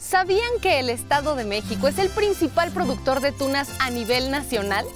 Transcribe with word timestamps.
¿Sabían 0.00 0.60
que 0.62 0.80
el 0.80 0.88
Estado 0.88 1.36
de 1.36 1.44
México 1.44 1.86
es 1.86 1.98
el 1.98 2.08
principal 2.08 2.72
productor 2.72 3.20
de 3.20 3.32
tunas 3.32 3.68
a 3.80 3.90
nivel 3.90 4.30
nacional? 4.30 4.86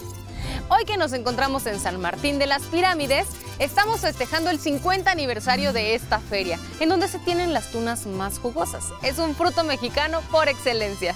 Hoy 0.70 0.86
que 0.86 0.96
nos 0.96 1.12
encontramos 1.12 1.66
en 1.66 1.78
San 1.78 2.00
Martín 2.00 2.38
de 2.38 2.46
las 2.46 2.62
Pirámides, 2.62 3.26
estamos 3.58 4.00
festejando 4.00 4.48
el 4.48 4.58
50 4.58 5.10
aniversario 5.10 5.74
de 5.74 5.94
esta 5.94 6.20
feria, 6.20 6.58
en 6.80 6.88
donde 6.88 7.08
se 7.08 7.18
tienen 7.18 7.52
las 7.52 7.70
tunas 7.70 8.06
más 8.06 8.38
jugosas. 8.38 8.86
Es 9.02 9.18
un 9.18 9.34
fruto 9.34 9.62
mexicano 9.62 10.22
por 10.32 10.48
excelencia. 10.48 11.14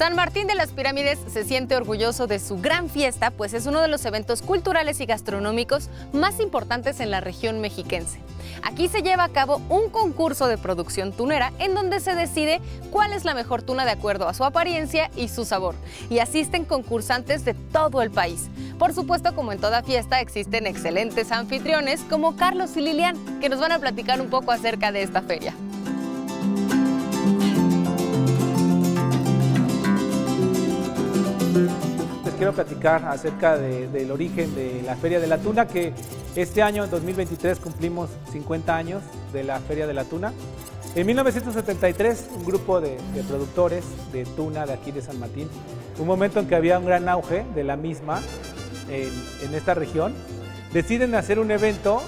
San 0.00 0.14
Martín 0.14 0.46
de 0.46 0.54
las 0.54 0.70
Pirámides 0.70 1.18
se 1.30 1.44
siente 1.44 1.76
orgulloso 1.76 2.26
de 2.26 2.38
su 2.38 2.56
gran 2.58 2.88
fiesta, 2.88 3.30
pues 3.30 3.52
es 3.52 3.66
uno 3.66 3.82
de 3.82 3.88
los 3.88 4.02
eventos 4.06 4.40
culturales 4.40 4.98
y 5.02 5.04
gastronómicos 5.04 5.90
más 6.14 6.40
importantes 6.40 7.00
en 7.00 7.10
la 7.10 7.20
región 7.20 7.60
mexiquense. 7.60 8.18
Aquí 8.62 8.88
se 8.88 9.02
lleva 9.02 9.24
a 9.24 9.28
cabo 9.28 9.60
un 9.68 9.90
concurso 9.90 10.46
de 10.46 10.56
producción 10.56 11.12
tunera 11.12 11.52
en 11.58 11.74
donde 11.74 12.00
se 12.00 12.14
decide 12.14 12.62
cuál 12.90 13.12
es 13.12 13.26
la 13.26 13.34
mejor 13.34 13.60
tuna 13.60 13.84
de 13.84 13.90
acuerdo 13.90 14.26
a 14.26 14.32
su 14.32 14.42
apariencia 14.42 15.10
y 15.16 15.28
su 15.28 15.44
sabor. 15.44 15.74
Y 16.08 16.20
asisten 16.20 16.64
concursantes 16.64 17.44
de 17.44 17.52
todo 17.52 18.00
el 18.00 18.10
país. 18.10 18.48
Por 18.78 18.94
supuesto, 18.94 19.34
como 19.34 19.52
en 19.52 19.60
toda 19.60 19.82
fiesta, 19.82 20.22
existen 20.22 20.66
excelentes 20.66 21.30
anfitriones 21.30 22.00
como 22.08 22.36
Carlos 22.36 22.74
y 22.74 22.80
Lilian, 22.80 23.18
que 23.38 23.50
nos 23.50 23.60
van 23.60 23.72
a 23.72 23.78
platicar 23.78 24.22
un 24.22 24.30
poco 24.30 24.50
acerca 24.50 24.92
de 24.92 25.02
esta 25.02 25.20
feria. 25.20 25.52
Quiero 32.40 32.54
platicar 32.54 33.04
acerca 33.04 33.58
del 33.58 34.10
origen 34.10 34.54
de 34.54 34.80
la 34.86 34.96
Feria 34.96 35.20
de 35.20 35.26
la 35.26 35.36
Tuna, 35.36 35.68
que 35.68 35.92
este 36.34 36.62
año, 36.62 36.84
en 36.84 36.90
2023, 36.90 37.60
cumplimos 37.60 38.08
50 38.32 38.74
años 38.74 39.02
de 39.34 39.44
la 39.44 39.60
Feria 39.60 39.86
de 39.86 39.92
la 39.92 40.04
Tuna. 40.04 40.32
En 40.94 41.06
1973, 41.06 42.30
un 42.34 42.46
grupo 42.46 42.80
de, 42.80 42.96
productores 43.28 43.84
de 44.10 44.24
tuna 44.24 44.64
de 44.64 44.72
aquí 44.72 44.90
de 44.90 45.02
San 45.02 45.20
Martín, 45.20 45.50
un 45.98 46.06
momento 46.06 46.40
en 46.40 46.48
que 46.48 46.54
había 46.54 46.78
un 46.78 46.86
gran 46.86 47.10
auge 47.10 47.44
de 47.54 47.62
la 47.62 47.76
misma 47.76 48.22
en, 48.88 49.10
en 49.46 49.54
esta 49.54 49.74
región, 49.74 50.14
deciden 50.72 51.14
hacer 51.16 51.40
un 51.40 51.50
evento 51.50 52.00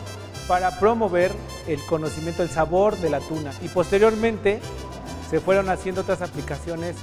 para 0.49 0.81
promover 0.81 1.31
el 1.69 1.85
conocimiento, 1.85 2.43
el 2.43 2.49
sabor 2.49 2.97
de 2.97 3.11
la 3.11 3.21
tuna. 3.21 3.53
Y 3.61 3.69
posteriormente 3.69 4.61
se 5.29 5.41
fueron 5.41 5.69
haciendo 5.69 6.01
otras 6.01 6.23
aplicaciones 6.23 6.97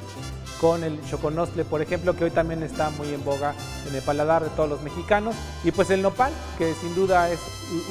con 0.60 0.84
el 0.84 1.02
choconostle, 1.06 1.64
por 1.64 1.82
ejemplo, 1.82 2.16
que 2.16 2.26
hoy 2.26 2.32
también 2.32 2.64
está 2.64 2.90
muy 2.92 3.14
en 3.14 3.24
boga 3.24 3.54
en 3.88 3.96
el 3.96 4.02
paladar 4.02 4.44
de 4.44 4.50
todos 4.50 4.70
los 4.70 4.82
mexicanos, 4.82 5.36
y 5.64 5.72
pues 5.72 5.90
el 5.90 6.02
nopal, 6.02 6.32
que 6.58 6.74
sin 6.74 6.94
duda 6.96 7.30
es 7.30 7.40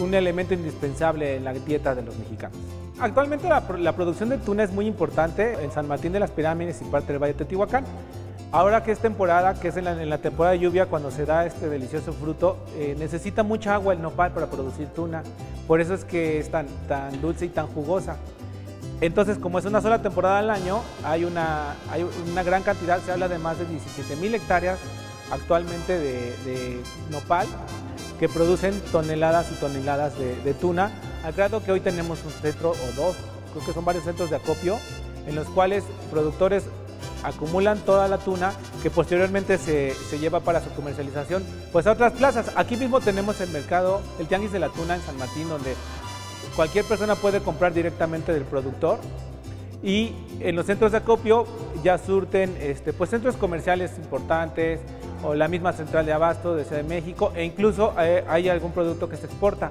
un 0.00 0.14
elemento 0.14 0.55
indispensable 0.55 1.36
en 1.36 1.44
la 1.44 1.52
dieta 1.52 1.94
de 1.94 2.02
los 2.02 2.16
mexicanos. 2.19 2.56
Actualmente 3.00 3.48
la, 3.48 3.92
producción 3.94 4.28
de 4.28 4.38
tuna 4.38 4.64
es 4.64 4.72
muy 4.72 4.86
importante 4.86 5.62
en 5.62 5.70
San 5.70 5.86
Martín 5.86 6.12
de 6.12 6.19
las 6.19 6.33
Pirámides 6.33 6.83
y 6.83 6.84
parte 6.84 7.12
del 7.12 7.22
Valle 7.22 7.33
de 7.33 7.38
Teotihuacán. 7.38 7.84
Ahora 8.50 8.82
que 8.82 8.92
es 8.92 8.98
temporada, 8.98 9.60
que 9.60 9.69
es 9.69 9.77
en 9.77 10.08
la, 10.08 10.19
temporada 10.19 10.53
de 10.53 10.60
lluvia, 10.60 10.86
cuando 10.86 11.10
se 11.10 11.25
da 11.25 11.47
este 11.47 11.69
delicioso 11.69 12.12
fruto, 12.12 12.56
eh, 12.77 12.97
necesita 12.98 13.42
mucha 13.42 13.75
agua 13.75 13.92
el 13.92 14.03
nopal 14.03 14.32
para 14.32 14.47
producir 14.47 14.88
tuna. 14.88 15.22
Por 15.66 15.80
eso 15.80 15.94
es 15.94 16.05
que 16.05 16.38
es 16.38 16.50
tan, 16.50 16.66
tan 16.88 17.20
dulce 17.20 17.44
y 17.44 17.50
tan 17.50 17.66
jugosa. 17.69 18.16
Entonces, 19.00 19.38
como 19.38 19.58
es 19.58 19.64
una 19.64 19.80
sola 19.80 20.02
temporada 20.02 20.41
al 20.41 20.50
año, 20.50 20.82
hay 21.04 21.24
una, 21.24 21.77
hay 21.91 22.04
una 22.30 22.42
gran 22.42 22.62
cantidad, 22.64 23.00
se 23.00 23.12
habla 23.12 23.28
de 23.28 23.38
más 23.38 23.59
de 23.59 23.66
17 23.66 24.16
mil 24.16 24.34
hectáreas 24.34 24.78
actualmente 25.31 25.98
de, 25.98 26.81
nopal 27.10 27.47
que 28.19 28.28
producen 28.28 28.81
toneladas 28.91 29.53
y 29.53 29.54
toneladas 29.56 30.19
de, 30.19 30.54
tuna, 30.54 30.91
al 31.25 31.32
grado 31.32 31.62
que 31.62 31.70
hoy 31.70 31.81
tenemos 31.81 32.25
un 32.25 32.32
centro 32.32 32.70
o 32.70 32.92
dos, 32.97 33.16
creo 33.53 33.64
que 33.64 33.72
son 33.72 33.84
varios 33.84 34.04
centros 34.04 34.31
de 34.31 34.36
acopio, 34.36 34.78
en 35.28 35.36
los 35.36 35.47
cuales 35.48 35.84
productores 36.10 36.65
acumulan 37.22 37.78
toda 37.78 38.09
la 38.09 38.19
tuna 38.19 38.53
que 38.82 38.91
posteriormente 38.91 39.59
se, 39.59 39.94
se, 39.94 40.19
lleva 40.19 40.41
para 40.41 40.62
su 40.62 40.70
comercialización 40.70 41.44
pues 41.72 41.86
a 41.86 41.92
otras 41.92 42.12
plazas. 42.12 42.50
Aquí 42.56 42.76
mismo 42.76 43.00
tenemos 43.00 43.41
el 43.41 43.50
mercado, 43.50 44.00
el 44.19 44.26
Tianguis 44.26 44.53
de 44.53 44.59
la 44.59 44.69
Tuna 44.69 44.97
en 44.97 45.03
San 45.03 45.16
Martín, 45.16 45.48
donde 45.48 45.76
cualquier 46.56 46.84
persona 46.84 47.15
puede 47.15 47.41
comprar 47.41 47.72
directamente 47.72 48.32
del 48.32 48.44
productor 48.44 48.99
y 49.82 50.12
en 50.41 50.56
los 50.56 50.66
centros 50.66 50.93
de 50.93 50.99
acopio 50.99 51.47
ya 51.82 51.99
surten 51.99 52.56
este, 52.60 52.93
pues, 52.93 53.10
centros 53.10 53.37
comerciales 53.37 53.97
importantes 53.97 54.81
o 55.22 55.34
la 55.34 55.48
misma 55.48 55.72
central 55.72 56.06
de 56.06 56.12
abasto 56.12 56.54
de 56.54 56.65
Ciudad 56.65 56.82
de 56.82 56.88
México 56.88 57.32
e 57.34 57.44
incluso 57.44 57.94
eh, 57.98 58.25
hay 58.28 58.48
algún 58.48 58.72
producto 58.72 59.09
que 59.09 59.16
se 59.16 59.27
exporta. 59.27 59.71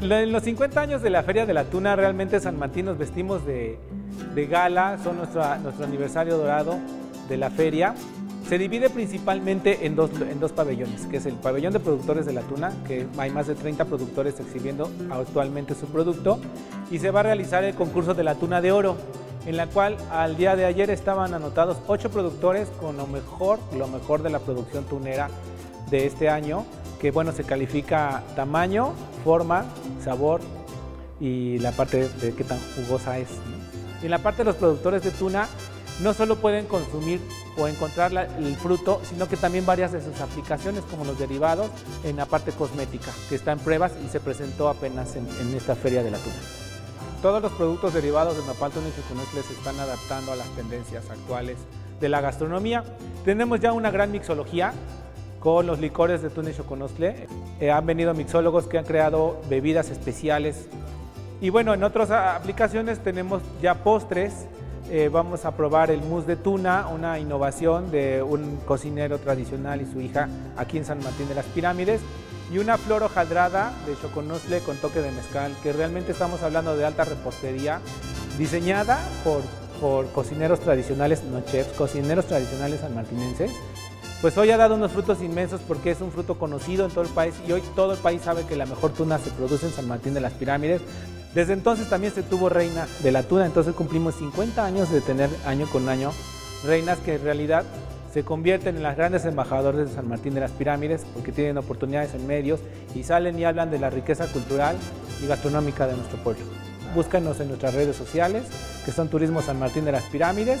En 0.00 0.32
los 0.32 0.42
50 0.42 0.80
años 0.80 1.00
de 1.00 1.08
la 1.08 1.22
Feria 1.22 1.46
de 1.46 1.54
la 1.54 1.64
Tuna, 1.64 1.96
realmente 1.96 2.38
San 2.38 2.58
Martín 2.58 2.84
nos 2.84 2.98
vestimos 2.98 3.46
de, 3.46 3.78
gala, 4.50 4.98
son 5.02 5.16
nuestro 5.16 5.42
aniversario 5.82 6.36
dorado 6.36 6.78
de 7.26 7.38
la 7.38 7.50
feria. 7.50 7.94
Se 8.48 8.58
divide 8.58 8.90
principalmente 8.90 9.86
en 9.86 9.96
dos, 9.96 10.10
en 10.20 10.38
dos 10.38 10.52
pabellones, 10.52 11.06
que 11.06 11.16
es 11.16 11.26
el 11.26 11.34
pabellón 11.34 11.72
de 11.72 11.80
productores 11.80 12.26
de 12.26 12.34
la 12.34 12.42
tuna, 12.42 12.72
que 12.86 13.06
hay 13.16 13.30
más 13.30 13.46
de 13.46 13.54
30 13.54 13.86
productores 13.86 14.38
exhibiendo 14.38 14.90
actualmente 15.10 15.74
su 15.74 15.86
producto, 15.86 16.38
y 16.90 16.98
se 16.98 17.10
va 17.10 17.20
a 17.20 17.22
realizar 17.22 17.64
el 17.64 17.74
concurso 17.74 18.12
de 18.12 18.22
la 18.22 18.34
tuna 18.34 18.60
de 18.60 18.70
oro, 18.70 18.96
en 19.46 19.56
la 19.56 19.66
cual 19.66 19.96
al 20.10 20.36
día 20.36 20.56
de 20.56 20.66
ayer 20.66 20.90
estaban 20.90 21.32
anotados 21.32 21.78
ocho 21.86 22.10
productores 22.10 22.68
con 22.80 22.98
lo 22.98 23.06
mejor, 23.06 23.58
lo 23.76 23.88
mejor 23.88 24.22
de 24.22 24.30
la 24.30 24.38
producción 24.38 24.84
tunera 24.84 25.28
de 25.90 26.06
este 26.06 26.28
año, 26.28 26.66
que 27.00 27.10
bueno, 27.10 27.32
se 27.32 27.44
califica 27.44 28.22
tamaño, 28.36 28.92
forma, 29.24 29.64
sabor 30.02 30.40
y 31.18 31.58
la 31.58 31.72
parte 31.72 32.08
de 32.08 32.34
qué 32.34 32.44
tan 32.44 32.58
jugosa 32.76 33.18
es. 33.18 33.28
En 34.02 34.10
la 34.10 34.18
parte 34.18 34.38
de 34.38 34.44
los 34.44 34.56
productores 34.56 35.02
de 35.02 35.10
tuna, 35.10 35.48
no 36.00 36.12
solo 36.14 36.36
pueden 36.36 36.66
consumir 36.66 37.20
o 37.56 37.68
encontrar 37.68 38.12
el 38.38 38.56
fruto, 38.56 39.00
sino 39.04 39.28
que 39.28 39.36
también 39.36 39.64
varias 39.64 39.92
de 39.92 40.02
sus 40.02 40.20
aplicaciones, 40.20 40.82
como 40.90 41.04
los 41.04 41.18
derivados, 41.18 41.70
en 42.02 42.16
la 42.16 42.26
parte 42.26 42.52
cosmética, 42.52 43.12
que 43.28 43.36
está 43.36 43.52
en 43.52 43.60
pruebas 43.60 43.92
y 44.04 44.08
se 44.08 44.20
presentó 44.20 44.68
apenas 44.68 45.14
en, 45.16 45.26
esta 45.54 45.76
Feria 45.76 46.02
de 46.02 46.10
la 46.10 46.18
Tuna. 46.18 46.36
Todos 47.22 47.40
los 47.40 47.52
productos 47.52 47.94
derivados 47.94 48.36
de 48.36 48.44
nopal, 48.44 48.70
y 48.72 49.00
choconostle 49.00 49.42
se 49.42 49.54
están 49.54 49.78
adaptando 49.78 50.32
a 50.32 50.36
las 50.36 50.48
tendencias 50.50 51.08
actuales 51.08 51.56
de 52.00 52.08
la 52.08 52.20
gastronomía. 52.20 52.84
Tenemos 53.24 53.60
ya 53.60 53.72
una 53.72 53.90
gran 53.90 54.10
mixología 54.10 54.74
con 55.40 55.66
los 55.66 55.78
licores 55.78 56.22
de 56.22 56.28
y 56.28 56.54
choconostle. 56.54 57.28
Eh, 57.60 57.70
han 57.70 57.86
venido 57.86 58.12
mixólogos 58.14 58.66
que 58.66 58.78
han 58.78 58.84
creado 58.84 59.40
bebidas 59.48 59.90
especiales. 59.90 60.68
Y 61.40 61.50
bueno, 61.50 61.72
en 61.72 61.84
otras 61.84 62.10
aplicaciones 62.10 62.98
tenemos 62.98 63.42
ya 63.62 63.84
postres 63.84 64.46
eh, 64.90 65.08
vamos 65.10 65.44
a 65.44 65.56
probar 65.56 65.90
el 65.90 66.02
mousse 66.02 66.26
de 66.26 66.36
tuna, 66.36 66.88
una 66.88 67.18
innovación 67.18 67.90
de 67.90 68.22
un 68.22 68.56
cocinero 68.66 69.18
tradicional 69.18 69.80
y 69.80 69.86
su 69.86 70.00
hija 70.00 70.28
aquí 70.56 70.78
en 70.78 70.84
San 70.84 71.02
Martín 71.02 71.28
de 71.28 71.34
las 71.34 71.46
Pirámides. 71.46 72.00
Y 72.52 72.58
una 72.58 72.76
flor 72.76 73.02
hojaldrada 73.02 73.72
de 73.86 73.96
choconostle 74.00 74.60
con 74.60 74.76
toque 74.76 75.00
de 75.00 75.10
mezcal, 75.10 75.52
que 75.62 75.72
realmente 75.72 76.12
estamos 76.12 76.42
hablando 76.42 76.76
de 76.76 76.84
alta 76.84 77.04
repostería, 77.04 77.80
diseñada 78.36 78.98
por, 79.24 79.40
por 79.80 80.06
cocineros 80.12 80.60
tradicionales, 80.60 81.24
no 81.24 81.40
chefs, 81.40 81.72
cocineros 81.72 82.26
tradicionales 82.26 82.80
sanmartinenses. 82.80 83.50
Pues 84.20 84.36
hoy 84.38 84.50
ha 84.50 84.56
dado 84.56 84.74
unos 84.74 84.92
frutos 84.92 85.22
inmensos 85.22 85.60
porque 85.66 85.90
es 85.90 86.00
un 86.00 86.12
fruto 86.12 86.38
conocido 86.38 86.84
en 86.84 86.90
todo 86.90 87.04
el 87.04 87.10
país 87.10 87.34
y 87.46 87.52
hoy 87.52 87.62
todo 87.74 87.92
el 87.92 87.98
país 87.98 88.22
sabe 88.22 88.44
que 88.46 88.56
la 88.56 88.66
mejor 88.66 88.92
tuna 88.92 89.18
se 89.18 89.30
produce 89.30 89.66
en 89.66 89.72
San 89.72 89.88
Martín 89.88 90.14
de 90.14 90.20
las 90.20 90.32
Pirámides. 90.34 90.82
Desde 91.34 91.52
entonces 91.52 91.88
también 91.88 92.14
se 92.14 92.22
tuvo 92.22 92.48
reina 92.48 92.86
de 93.02 93.10
la 93.10 93.24
tuna, 93.24 93.44
entonces 93.44 93.74
cumplimos 93.74 94.14
50 94.14 94.64
años 94.64 94.90
de 94.90 95.00
tener 95.00 95.28
año 95.44 95.66
con 95.66 95.88
año 95.88 96.12
reinas 96.64 96.98
que 96.98 97.16
en 97.16 97.24
realidad 97.24 97.64
se 98.12 98.22
convierten 98.22 98.76
en 98.76 98.84
las 98.84 98.96
grandes 98.96 99.24
embajadores 99.24 99.88
de 99.88 99.94
San 99.94 100.08
Martín 100.08 100.34
de 100.34 100.40
las 100.40 100.52
Pirámides 100.52 101.04
porque 101.12 101.32
tienen 101.32 101.58
oportunidades 101.58 102.14
en 102.14 102.24
medios 102.28 102.60
y 102.94 103.02
salen 103.02 103.36
y 103.36 103.44
hablan 103.44 103.72
de 103.72 103.80
la 103.80 103.90
riqueza 103.90 104.28
cultural 104.28 104.76
y 105.20 105.26
gastronómica 105.26 105.88
de 105.88 105.96
nuestro 105.96 106.18
pueblo. 106.18 106.44
Búscanos 106.94 107.40
en 107.40 107.48
nuestras 107.48 107.74
redes 107.74 107.96
sociales, 107.96 108.44
que 108.84 108.92
son 108.92 109.08
Turismo 109.08 109.42
San 109.42 109.58
Martín 109.58 109.84
de 109.84 109.90
las 109.90 110.04
Pirámides, 110.04 110.60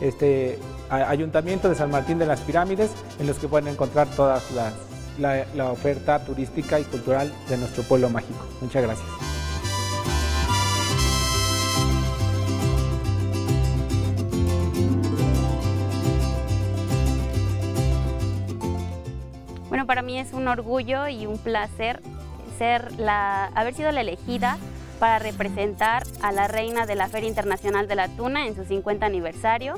este, 0.00 0.58
Ayuntamiento 0.90 1.68
de 1.68 1.76
San 1.76 1.90
Martín 1.90 2.18
de 2.18 2.26
las 2.26 2.40
Pirámides, 2.40 2.90
en 3.20 3.28
los 3.28 3.38
que 3.38 3.46
pueden 3.46 3.68
encontrar 3.68 4.08
toda 4.08 4.42
la 5.20 5.70
oferta 5.70 6.24
turística 6.24 6.80
y 6.80 6.84
cultural 6.84 7.32
de 7.48 7.56
nuestro 7.56 7.84
pueblo 7.84 8.10
mágico. 8.10 8.44
Muchas 8.60 8.82
gracias. 8.82 9.31
Para 19.86 20.02
mí 20.02 20.18
es 20.18 20.32
un 20.32 20.48
orgullo 20.48 21.08
y 21.08 21.26
un 21.26 21.38
placer 21.38 22.00
ser 22.58 22.92
la, 22.98 23.46
haber 23.54 23.74
sido 23.74 23.90
la 23.92 24.02
elegida 24.02 24.58
para 24.98 25.18
representar 25.18 26.04
a 26.22 26.30
la 26.30 26.46
reina 26.46 26.86
de 26.86 26.94
la 26.94 27.08
Feria 27.08 27.28
Internacional 27.28 27.88
de 27.88 27.96
la 27.96 28.08
Tuna 28.08 28.46
en 28.46 28.54
su 28.54 28.64
50 28.64 29.04
aniversario. 29.04 29.74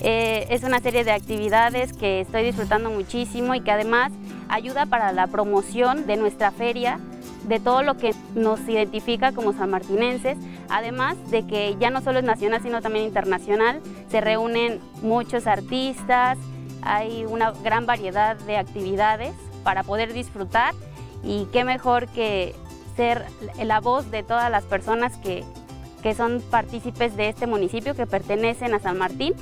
Eh, 0.00 0.46
es 0.50 0.62
una 0.62 0.78
serie 0.78 1.02
de 1.02 1.10
actividades 1.10 1.92
que 1.92 2.20
estoy 2.20 2.44
disfrutando 2.44 2.88
muchísimo 2.90 3.54
y 3.56 3.60
que 3.60 3.72
además 3.72 4.12
ayuda 4.48 4.86
para 4.86 5.12
la 5.12 5.26
promoción 5.26 6.06
de 6.06 6.16
nuestra 6.16 6.52
feria, 6.52 7.00
de 7.48 7.58
todo 7.58 7.82
lo 7.82 7.96
que 7.96 8.14
nos 8.36 8.60
identifica 8.68 9.32
como 9.32 9.52
sanmartinenses, 9.52 10.38
además 10.68 11.16
de 11.30 11.44
que 11.46 11.76
ya 11.80 11.90
no 11.90 12.00
solo 12.00 12.20
es 12.20 12.24
nacional 12.24 12.62
sino 12.62 12.80
también 12.80 13.06
internacional, 13.06 13.80
se 14.08 14.20
reúnen 14.20 14.78
muchos 15.02 15.48
artistas, 15.48 16.38
hay 16.82 17.24
una 17.24 17.52
gran 17.52 17.86
variedad 17.86 18.36
de 18.36 18.56
actividades 18.56 19.34
para 19.64 19.82
poder 19.82 20.12
disfrutar 20.12 20.74
y 21.22 21.46
qué 21.52 21.64
mejor 21.64 22.08
que 22.08 22.54
ser 22.96 23.26
la 23.62 23.80
voz 23.80 24.10
de 24.10 24.22
todas 24.22 24.50
las 24.50 24.64
personas 24.64 25.16
que, 25.18 25.44
que 26.02 26.14
son 26.14 26.42
partícipes 26.50 27.16
de 27.16 27.28
este 27.28 27.46
municipio, 27.46 27.94
que 27.94 28.06
pertenecen 28.06 28.74
a 28.74 28.80
San 28.80 28.98
Martín 28.98 29.34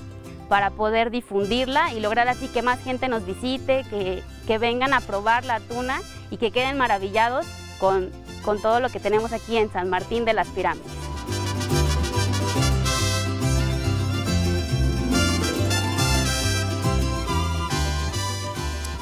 para 0.48 0.70
poder 0.70 1.10
difundirla 1.10 1.92
y 1.92 2.00
lograr 2.00 2.28
así 2.28 2.48
que 2.48 2.62
más 2.62 2.80
gente 2.80 3.08
nos 3.08 3.24
visite, 3.26 3.84
que, 3.90 4.22
que 4.46 4.58
vengan 4.58 4.94
a 4.94 5.00
probar 5.00 5.44
la 5.44 5.60
tuna 5.60 6.00
y 6.30 6.36
que 6.36 6.50
queden 6.50 6.76
maravillados 6.78 7.46
con, 7.78 8.10
con 8.44 8.60
todo 8.60 8.80
lo 8.80 8.88
que 8.88 9.00
tenemos 9.00 9.32
aquí 9.32 9.56
en 9.56 9.72
San 9.72 9.90
Martín 9.90 10.24
de 10.24 10.34
las 10.34 10.48
Pirámides. 10.48 11.05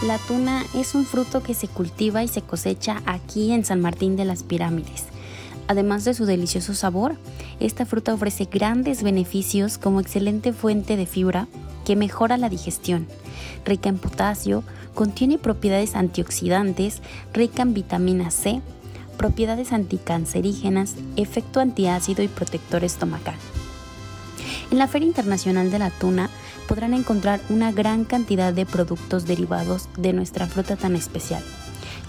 La 0.07 0.19
tuna 0.19 0.67
es 0.75 0.95
un 0.95 1.07
fruto 1.07 1.43
que 1.43 1.55
se 1.55 1.67
cultiva 1.67 2.23
y 2.23 2.29
se 2.29 2.43
cosecha 2.43 3.01
aquí 3.07 3.53
en 3.53 3.65
San 3.65 3.81
Martín 3.81 4.17
de 4.17 4.27
las 4.27 4.43
Pirámides. 4.43 5.05
Además 5.67 6.05
de 6.05 6.13
su 6.13 6.27
delicioso 6.27 6.75
sabor, 6.75 7.17
esta 7.59 7.87
fruta 7.87 8.13
ofrece 8.13 8.45
grandes 8.45 9.03
beneficios 9.03 9.79
como 9.79 10.01
excelente 10.01 10.53
fuente 10.53 10.99
de 10.99 11.07
fibra 11.07 11.49
que 11.87 11.97
mejora 11.97 12.37
la 12.37 12.51
digestión, 12.51 13.07
rica 13.65 13.89
en 13.89 13.97
potasio, 13.97 14.63
contiene 14.93 15.39
propiedades 15.39 15.97
antioxidantes, 15.97 17.01
rica 17.33 17.63
en 17.63 17.73
vitamina 17.73 18.31
C, 18.31 18.61
propiedades 19.17 19.73
anticancerígenas, 19.73 20.97
efecto 21.17 21.61
antiácido 21.61 22.23
y 22.23 22.29
protector 22.29 22.85
estomacal. 22.85 23.37
En 24.75 24.81
la 24.81 24.89
Feria 24.89 25.07
Internacional 25.07 25.71
de 25.71 25.79
la 25.79 25.91
Tuna 25.91 26.29
podrán 26.67 26.95
encontrar 26.95 27.41
una 27.49 27.71
gran 27.71 28.05
cantidad 28.05 28.53
de 28.53 28.67
productos 28.67 29.25
derivados 29.25 29.89
de 29.97 30.13
nuestra 30.13 30.49
fruta 30.49 30.75
tan 30.75 30.97
especial, 30.97 31.45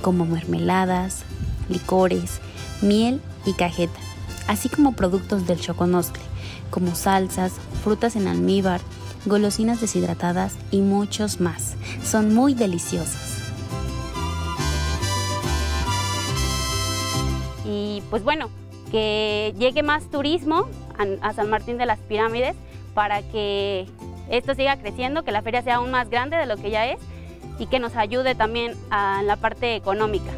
como 0.02 0.26
mermeladas, 0.26 1.26
licores, 1.70 2.40
miel 2.82 3.22
y 3.46 3.54
cajeta, 3.54 4.00
así 4.48 4.68
como 4.68 4.94
productos 4.94 5.46
del 5.46 5.60
choconostle, 5.60 6.24
como 6.72 6.96
salsas, 6.96 7.54
frutas 7.84 8.16
en 8.16 8.28
almíbar, 8.28 8.82
golosinas 9.28 9.80
deshidratadas 9.80 10.56
y 10.72 10.82
muchos 10.82 11.40
más. 11.40 11.76
Son 12.04 12.34
muy 12.34 12.56
deliciosos. 12.56 13.44
Y 17.64 18.02
pues 18.10 18.24
bueno, 18.24 18.50
que 18.90 19.54
llegue 19.56 19.84
más 19.84 20.10
turismo 20.10 20.68
a, 21.21 21.33
San 21.33 21.50
Martín 21.50 21.77
de 21.77 21.86
las 21.86 22.00
Pirámides 22.00 22.56
para 22.94 23.21
que 23.21 23.88
esto 24.30 24.56
siga 24.56 24.77
creciendo, 24.77 25.24
que 25.24 25.31
la 25.31 25.42
feria 25.42 25.62
sea 25.62 25.75
aún 25.75 25.92
más 25.92 26.09
grande 26.09 26.38
de 26.38 26.45
lo 26.45 26.57
que 26.57 26.69
ya 26.69 26.88
es 26.88 27.00
y 27.59 27.68
que 27.68 27.80
nos 27.80 27.95
ayude 27.95 28.36
también 28.36 28.74
a 28.89 29.21
la 29.24 29.36
parte 29.36 29.75
económica. 29.75 30.31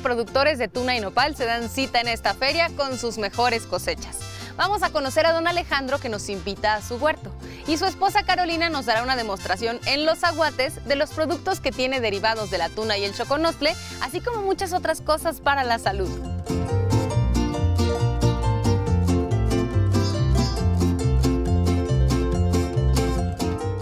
Productores 0.00 0.58
de 0.58 0.68
tuna 0.68 0.96
y 0.96 1.00
nopal 1.00 1.36
se 1.36 1.44
dan 1.44 1.68
cita 1.68 2.00
en 2.00 2.08
esta 2.08 2.34
feria 2.34 2.70
con 2.76 2.98
sus 2.98 3.18
mejores 3.18 3.66
cosechas. 3.66 4.18
Vamos 4.56 4.82
a 4.82 4.90
conocer 4.90 5.26
a 5.26 5.32
don 5.32 5.46
Alejandro 5.46 5.98
que 5.98 6.08
nos 6.08 6.28
invita 6.28 6.74
a 6.74 6.82
su 6.82 6.96
huerto 6.96 7.32
y 7.66 7.78
su 7.78 7.86
esposa 7.86 8.24
Carolina 8.24 8.68
nos 8.68 8.86
dará 8.86 9.02
una 9.02 9.16
demostración 9.16 9.80
en 9.86 10.04
los 10.04 10.22
aguates 10.24 10.84
de 10.86 10.96
los 10.96 11.10
productos 11.10 11.60
que 11.60 11.72
tiene 11.72 12.00
derivados 12.00 12.50
de 12.50 12.58
la 12.58 12.68
tuna 12.68 12.98
y 12.98 13.04
el 13.04 13.14
choconostle, 13.14 13.74
así 14.02 14.20
como 14.20 14.42
muchas 14.42 14.72
otras 14.72 15.00
cosas 15.00 15.40
para 15.40 15.64
la 15.64 15.78
salud. 15.78 16.10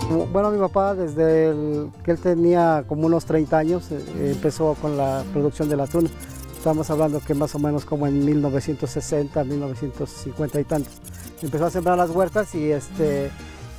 Bueno, 0.09 0.51
mi 0.51 0.59
papá 0.59 0.95
desde 0.95 1.55
que 2.03 2.13
él 2.13 2.19
tenía 2.19 2.83
como 2.89 3.07
unos 3.07 3.27
30 3.27 3.59
años 3.59 3.91
eh, 3.91 4.33
empezó 4.35 4.75
con 4.81 4.97
la 4.97 5.23
producción 5.35 5.69
de 5.69 5.77
la 5.77 5.87
tuna. 5.87 6.09
Estamos 6.57 6.89
hablando 6.89 7.21
que 7.21 7.35
más 7.35 7.55
o 7.55 7.59
menos 7.59 7.85
como 7.85 8.07
en 8.07 8.25
1960, 8.25 9.45
1950 9.45 10.61
y 10.61 10.65
tantos. 10.65 10.95
Empezó 11.43 11.67
a 11.67 11.71
sembrar 11.71 11.99
las 11.99 12.09
huertas 12.09 12.55
y, 12.55 12.73
este, 12.73 13.31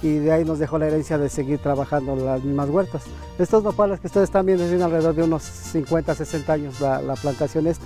y 0.04 0.20
de 0.20 0.32
ahí 0.32 0.46
nos 0.46 0.60
dejó 0.60 0.78
la 0.78 0.86
herencia 0.86 1.18
de 1.18 1.30
seguir 1.30 1.58
trabajando 1.58 2.16
las 2.16 2.44
mismas 2.44 2.70
huertas. 2.70 3.02
Estos 3.40 3.64
nopales 3.64 4.00
que 4.00 4.06
ustedes 4.06 4.26
están 4.26 4.46
viendo 4.46 4.64
tienen 4.66 4.84
alrededor 4.84 5.16
de 5.16 5.24
unos 5.24 5.42
50, 5.42 6.14
60 6.14 6.54
años 6.54 6.80
la, 6.80 7.02
la 7.02 7.16
plantación 7.16 7.66
esta. 7.66 7.86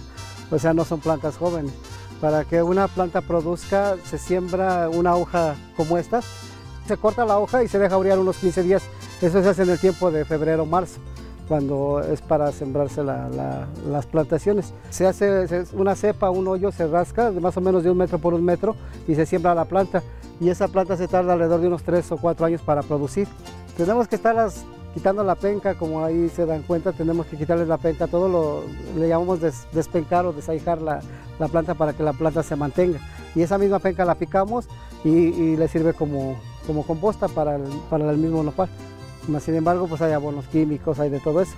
O 0.51 0.60
sea, 0.60 0.74
no 0.74 0.84
son 0.84 1.00
plantas 1.00 1.38
jóvenes. 1.38 1.72
Para 2.19 2.44
que 2.44 2.62
una 2.62 2.89
planta 2.89 3.22
produzca 3.22 3.96
se 4.04 4.18
siembra 4.18 4.89
una 4.89 5.16
hoja 5.16 5.56
como 5.78 5.98
esta, 5.98 6.19
se 6.88 6.98
corta 6.98 7.26
la 7.26 7.40
hoja 7.40 7.64
y 7.64 7.68
se 7.68 7.80
deja 7.80 7.96
abrir 7.96 8.18
unos 8.18 8.38
15 8.38 8.64
días. 8.64 8.84
Eso 9.22 9.42
se 9.42 9.50
hace 9.50 9.64
en 9.64 9.70
el 9.70 9.80
tiempo 9.80 10.12
de 10.12 10.26
febrero, 10.26 10.66
marzo, 10.66 11.00
cuando 11.48 12.02
es 12.02 12.22
para 12.22 12.52
sembrarse 12.52 13.04
las 13.04 14.06
plantaciones. 14.06 14.74
Se 14.90 15.08
hace 15.08 15.66
una 15.74 15.96
cepa, 15.96 16.30
un 16.30 16.48
hoyo, 16.48 16.72
se 16.72 16.88
rasca 16.88 17.32
de 17.32 17.40
más 17.40 17.56
o 17.58 17.62
menos 17.62 17.84
de 17.84 17.92
un 17.92 17.98
metro 17.98 18.20
por 18.20 18.34
un 18.34 18.44
metro 18.44 18.76
y 19.08 19.16
se 19.16 19.26
siembra 19.26 19.56
la 19.56 19.66
planta. 19.66 20.04
Y 20.40 20.50
esa 20.50 20.68
planta 20.68 20.98
se 20.98 21.08
tarda 21.08 21.34
alrededor 21.34 21.62
de 21.62 21.68
unos 21.68 21.84
3 21.84 22.12
o 22.12 22.18
4 22.18 22.46
años 22.46 22.62
para 22.62 22.82
producir. 22.82 23.28
Tenemos 23.78 24.08
que 24.08 24.16
estarlas 24.16 24.66
quitando 24.94 25.24
la 25.24 25.36
penca, 25.36 25.74
como 25.75 26.04
ahí 26.04 26.30
se 26.30 26.46
dan 26.46 26.62
cuenta, 26.63 26.92
tenemos 26.92 27.25
que 27.25 27.38
quitarles 27.38 27.68
la 27.68 27.78
penca, 27.78 28.06
todo 28.06 28.28
lo 28.28 28.63
le 29.00 29.08
llamamos 29.08 29.40
despencar 29.72 30.25
o 30.25 30.34
desaijar 30.34 30.82
la, 30.82 31.00
planta 31.52 31.74
para 31.74 31.94
que 31.94 32.04
la 32.04 32.13
planta 32.13 32.44
se 32.44 32.56
mantenga. 32.56 33.00
Y 33.36 33.42
esa 33.42 33.58
misma 33.58 33.80
penca 33.80 34.06
la 34.06 34.16
picamos 34.16 34.68
y 35.04 35.56
le 35.56 35.68
sirve 35.68 35.94
como, 35.94 36.38
como 36.65 36.84
composta 36.84 37.27
para 37.27 37.55
el, 37.55 37.63
para 37.89 38.10
el 38.10 38.17
mismo 38.17 38.43
nopal. 38.43 38.70
Sin 39.39 39.55
embargo, 39.55 39.88
pues 39.88 40.01
hay 40.01 40.12
abonos 40.12 40.46
químicos, 40.48 41.00
hay 41.00 41.10
de 41.10 41.20
todo 41.20 41.41
eso. 41.41 41.53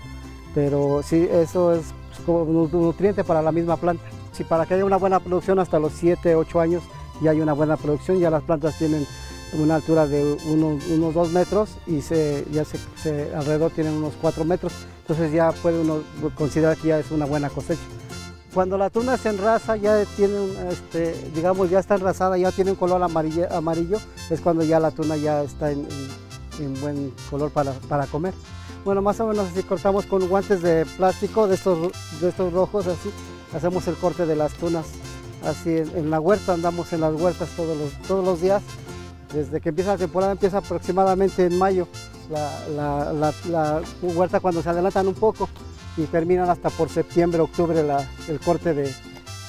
Pero 0.54 1.02
sí, 1.04 1.28
eso 1.32 1.74
es 1.74 1.86
como 2.26 2.44
un 2.44 2.72
nutriente 2.72 3.24
para 3.24 3.42
la 3.42 3.52
misma 3.52 3.78
planta. 3.78 4.04
Si 4.32 4.44
para 4.44 4.66
que 4.66 4.76
haya 4.76 4.86
una 4.86 4.98
buena 4.98 5.20
producción 5.20 5.60
hasta 5.60 5.80
los 5.80 5.94
7, 5.94 6.36
8 6.36 6.60
años 6.60 6.84
ya 7.22 7.32
hay 7.32 7.42
una 7.42 7.54
buena 7.54 7.78
producción, 7.78 8.20
ya 8.20 8.30
las 8.30 8.44
plantas 8.44 8.78
tienen 8.78 9.06
una 9.54 9.76
altura 9.76 10.06
de 10.08 10.38
unos, 10.48 11.14
2 11.14 11.32
metros 11.32 11.78
y 11.88 12.02
se, 12.02 12.46
ya 12.52 12.66
se, 12.66 13.34
alrededor 13.34 13.72
tienen 13.72 13.94
unos 13.94 14.14
4 14.22 14.44
metros. 14.44 14.74
Entonces 15.02 15.32
ya 15.32 15.52
puede 15.52 15.80
uno 15.80 16.02
considerar 16.36 16.78
que 16.78 16.90
ya 16.90 17.00
es 17.00 17.12
una 17.12 17.26
buena 17.26 17.50
cosecha. 17.50 17.84
Cuando 18.56 18.78
la 18.78 18.90
tuna 18.90 19.18
se 19.18 19.28
enraza, 19.28 19.76
ya 19.76 20.06
tiene, 20.16 20.38
este, 20.72 21.14
digamos, 21.36 21.70
ya 21.70 21.80
está 21.80 21.96
enrasada, 21.96 22.38
ya 22.38 22.54
tiene 22.54 22.72
un 22.72 22.78
color 22.78 23.04
amarillo, 23.04 23.52
amarillo 23.52 23.98
es 24.30 24.40
cuando 24.40 24.64
ya 24.64 24.80
la 24.80 24.92
tuna 24.92 25.18
ya 25.18 25.44
está 25.44 25.72
en, 25.72 25.86
buen 26.80 27.14
color 27.30 27.52
para, 27.52 27.74
para, 27.74 28.08
comer. 28.08 28.34
Bueno, 28.86 29.02
más 29.02 29.20
o 29.20 29.28
menos 29.28 29.50
así 29.52 29.62
cortamos 29.64 30.06
con 30.06 30.26
guantes 30.30 30.62
de 30.62 30.86
plástico, 30.96 31.50
de 31.50 31.56
estos, 31.56 31.92
de 32.22 32.30
estos 32.30 32.54
rojos, 32.54 32.88
así, 32.88 33.12
hacemos 33.54 33.90
el 33.90 33.96
corte 33.96 34.26
de 34.26 34.38
las 34.38 34.54
tunas. 34.54 34.86
Así 35.44 35.76
en, 35.76 36.10
la 36.10 36.22
huerta, 36.22 36.54
andamos 36.54 36.94
en 36.94 37.02
las 37.02 37.14
huertas 37.14 37.50
todos 37.58 37.78
los, 37.78 37.92
todos 38.08 38.24
los 38.24 38.40
días. 38.40 38.64
Desde 39.34 39.60
que 39.60 39.68
empieza 39.68 39.92
la 39.92 39.98
temporada, 39.98 40.32
empieza 40.32 40.60
aproximadamente 40.60 41.46
en 41.46 41.60
mayo, 41.60 41.90
la, 42.30 43.12
la, 43.14 43.34
la 43.50 43.82
huerta 44.02 44.40
cuando 44.40 44.64
se 44.64 44.70
adelantan 44.70 45.10
un 45.10 45.14
poco 45.14 45.50
y 45.98 46.04
terminan 46.04 46.50
hasta 46.50 46.70
por 46.70 46.90
septiembre, 46.90 47.42
octubre 47.42 47.84
el 48.28 48.40
corte 48.40 48.74
de, 48.74 48.94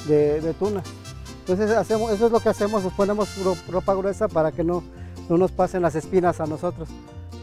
de, 0.07 0.55
tuna. 0.55 0.83
Entonces 1.41 1.71
hacemos, 1.77 2.13
eso 2.13 2.27
es 2.27 2.33
lo 2.33 2.41
que 2.41 2.49
hacemos, 2.49 2.83
nos 2.83 2.93
ponemos 2.93 3.29
ropa 3.69 3.95
gruesa 3.95 4.29
para 4.29 4.53
que 4.53 4.65
no, 4.65 4.83
no 5.29 5.39
nos 5.39 5.53
pasen 5.53 5.83
las 5.83 5.95
espinas 5.95 6.41
a 6.41 6.47
nosotros. 6.47 6.89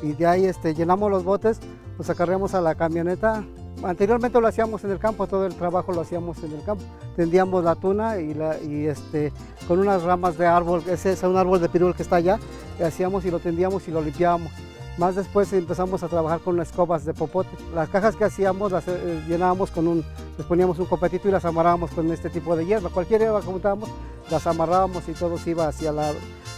Y 0.01 0.13
de 0.13 0.25
ahí 0.25 0.45
este, 0.45 0.74
llenamos 0.74 1.10
los 1.10 1.24
botes, 1.24 1.60
los 1.98 2.10
acarreamos 2.10 2.53
a 2.53 2.62
la 2.62 2.75
camioneta 2.75 3.43
anteriormente 3.83 4.39
lo 4.39 4.48
hacíamos 4.48 4.83
en 4.83 4.91
el 4.91 5.00
campo, 5.00 5.27
todo 5.27 5.45
el 5.45 5.55
trabajo 5.55 5.91
lo 5.91 6.01
hacíamos 6.01 6.41
en 6.43 6.53
el 6.53 6.63
campo. 6.63 6.83
Tendíamos 7.15 7.63
la 7.63 7.75
tuna 7.75 8.19
y, 8.19 8.88
este, 8.88 9.31
con 9.67 9.79
unas 9.79 10.03
ramas 10.03 10.38
de 10.38 10.45
árbol, 10.45 10.83
ese 10.88 11.13
es 11.13 11.24
un 11.24 11.38
árbol 11.38 11.62
de 11.62 11.69
pirul 11.69 11.95
que 11.95 12.03
está 12.03 12.17
allá, 12.17 12.39
y 12.79 12.83
hacíamos 12.83 13.25
y 13.25 13.31
lo 13.31 13.39
tendíamos 13.39 13.88
y 13.88 13.91
lo 13.91 14.01
limpiábamos. 14.01 14.51
Más 14.98 15.16
después 15.16 15.52
empezamos 15.54 16.04
a 16.04 16.08
trabajar 16.08 16.40
con 16.42 16.60
escobas 16.62 17.04
de 17.04 17.16
popote. 17.16 17.50
Las 17.74 17.90
cajas 17.90 18.16
que 18.16 18.26
hacíamos 18.26 18.72
las 18.72 18.88
eh, 18.88 19.24
llenábamos 19.28 19.72
con 19.72 19.88
un, 19.88 20.06
les 20.38 20.46
poníamos 20.46 20.78
un 20.78 20.86
copetito 20.86 21.28
y 21.28 21.32
las 21.32 21.46
amarrábamos 21.46 21.90
con 21.92 22.12
este 22.12 22.30
tipo 22.30 22.56
de 22.56 22.68
hierba. 22.68 22.90
Cualquier 22.90 23.22
hierba 23.22 23.42
que 23.42 23.48
montábamos, 23.48 23.90
las 24.30 24.46
amarrábamos 24.46 25.10
y 25.10 25.14
todo 25.14 25.40
se 25.40 25.50
iba 25.50 25.68
hacia 25.68 25.92
la, 25.92 26.12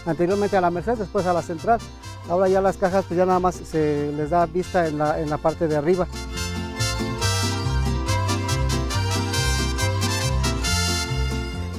anteriormente 0.04 0.54
a 0.54 0.60
la 0.60 0.70
Merced, 0.70 0.98
después 0.98 1.24
a 1.24 1.32
la 1.32 1.40
Central. 1.40 1.80
Ahora 2.28 2.46
ya 2.48 2.60
las 2.60 2.76
cajas 2.76 3.06
pues 3.08 3.16
ya 3.16 3.24
nada 3.24 3.40
más 3.40 3.54
se 3.54 4.12
les 4.12 4.28
da 4.28 4.44
vista 4.44 4.86
en 4.86 4.98
la, 4.98 5.18
en 5.18 5.30
la 5.30 5.38
parte 5.38 5.66
de 5.66 5.76
arriba. 5.76 6.06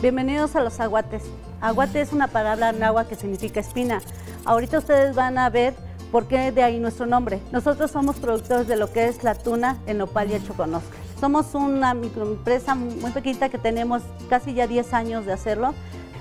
Bienvenidos 0.01 0.55
a 0.55 0.61
los 0.61 0.79
aguates. 0.79 1.23
Aguate 1.61 2.01
es 2.01 2.13
una 2.13 2.27
palabra 2.27 2.71
náhuatl 2.71 3.09
que 3.09 3.15
significa 3.15 3.59
espina. 3.59 4.01
Ahorita 4.45 4.79
ustedes 4.79 5.15
van 5.15 5.37
a 5.37 5.49
ver 5.49 5.86
¿Por 6.11 6.27
qué 6.27 6.51
de 6.51 6.63
ahí 6.63 6.79
nuestro 6.79 7.05
nombre? 7.05 7.41
Nosotros 7.51 7.91
somos 7.91 8.15
productores 8.15 8.67
de 8.67 8.77
lo 8.77 8.91
que 8.91 9.07
es 9.07 9.23
la 9.23 9.35
tuna 9.35 9.77
en 9.87 9.97
Nopal 9.97 10.31
y 10.31 10.35
el 10.35 10.47
Choconoscle. 10.47 10.97
Somos 11.19 11.53
una 11.53 11.93
microempresa 11.93 12.75
muy 12.75 13.11
pequeñita 13.11 13.49
que 13.49 13.57
tenemos 13.57 14.03
casi 14.29 14.53
ya 14.53 14.67
10 14.67 14.93
años 14.93 15.25
de 15.25 15.33
hacerlo. 15.33 15.73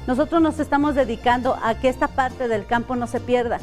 Nosotros 0.07 0.43
nos 0.43 0.59
estamos 0.59 0.95
dedicando 0.95 1.57
a 1.63 1.75
que 1.75 1.89
esta 1.89 2.09
parte 2.09 2.49
del 2.49 2.67
campo 2.67 2.97
no 2.97 3.07
se 3.07 3.21
pierda. 3.21 3.59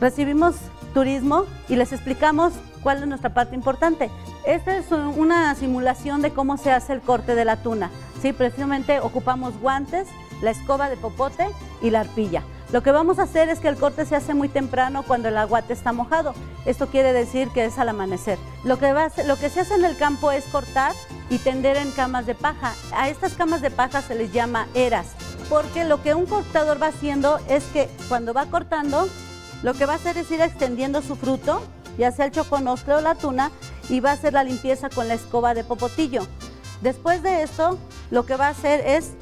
Recibimos 0.00 0.56
turismo 0.94 1.44
y 1.68 1.76
les 1.76 1.92
explicamos 1.92 2.54
cuál 2.82 3.02
es 3.02 3.06
nuestra 3.06 3.34
parte 3.34 3.54
importante. 3.54 4.10
Esta 4.46 4.76
es 4.76 4.90
una 4.90 5.54
simulación 5.54 6.22
de 6.22 6.30
cómo 6.30 6.56
se 6.56 6.72
hace 6.72 6.92
el 6.92 7.02
corte 7.02 7.34
de 7.34 7.44
la 7.44 7.62
tuna. 7.62 7.90
Sí, 8.20 8.32
precisamente 8.32 8.98
ocupamos 8.98 9.58
guantes, 9.60 10.08
la 10.42 10.50
escoba 10.50 10.88
de 10.88 10.96
popote 10.96 11.46
y 11.82 11.90
la 11.90 12.00
arpilla. 12.00 12.42
Lo 12.70 12.82
que 12.82 12.92
vamos 12.92 13.18
a 13.18 13.22
hacer 13.22 13.48
es 13.48 13.60
que 13.60 13.68
el 13.68 13.76
corte 13.76 14.04
se 14.04 14.14
hace 14.14 14.34
muy 14.34 14.50
temprano 14.50 15.02
cuando 15.02 15.28
el 15.28 15.38
aguate 15.38 15.72
está 15.72 15.92
mojado. 15.92 16.34
Esto 16.66 16.88
quiere 16.88 17.14
decir 17.14 17.48
que 17.48 17.64
es 17.64 17.78
al 17.78 17.88
amanecer. 17.88 18.38
Lo 18.62 18.78
que, 18.78 19.48
se 19.48 19.60
hace 19.60 19.74
en 19.74 19.86
el 19.86 19.96
campo 19.96 20.30
es 20.30 20.44
cortar 20.44 20.92
y 21.30 21.38
tender 21.38 21.78
en 21.78 21.90
camas 21.92 22.26
de 22.26 22.34
paja. 22.34 22.74
A 22.92 23.08
estas 23.08 23.32
camas 23.32 23.62
de 23.62 23.70
paja 23.70 24.02
se 24.02 24.14
les 24.14 24.32
llama 24.32 24.68
eras, 24.74 25.06
porque 25.48 25.84
lo 25.84 26.02
que 26.02 26.14
un 26.14 26.26
cortador 26.26 26.80
va 26.80 26.88
haciendo 26.88 27.40
es 27.48 27.64
que 27.72 27.88
cuando 28.06 28.34
va 28.34 28.44
cortando, 28.46 29.08
lo 29.62 29.72
que 29.72 29.86
va 29.86 29.94
a 29.94 29.96
hacer 29.96 30.18
es 30.18 30.30
ir 30.30 30.42
extendiendo 30.42 31.00
su 31.00 31.16
fruto, 31.16 31.62
ya 31.96 32.12
sea 32.12 32.26
el 32.26 32.32
choconoscle 32.32 32.94
o 32.94 33.00
la 33.00 33.14
tuna, 33.14 33.50
y 33.88 34.00
va 34.00 34.10
a 34.10 34.14
hacer 34.14 34.34
la 34.34 34.44
limpieza 34.44 34.90
con 34.90 35.08
la 35.08 35.14
escoba 35.14 35.54
de 35.54 35.64
popotillo. 35.64 36.20
Después 36.82 37.22
de 37.22 37.42
esto, 37.42 37.78
lo 38.10 38.26
que 38.26 38.36
va 38.36 38.48
a 38.48 38.50
hacer 38.50 38.86
es 38.86 39.12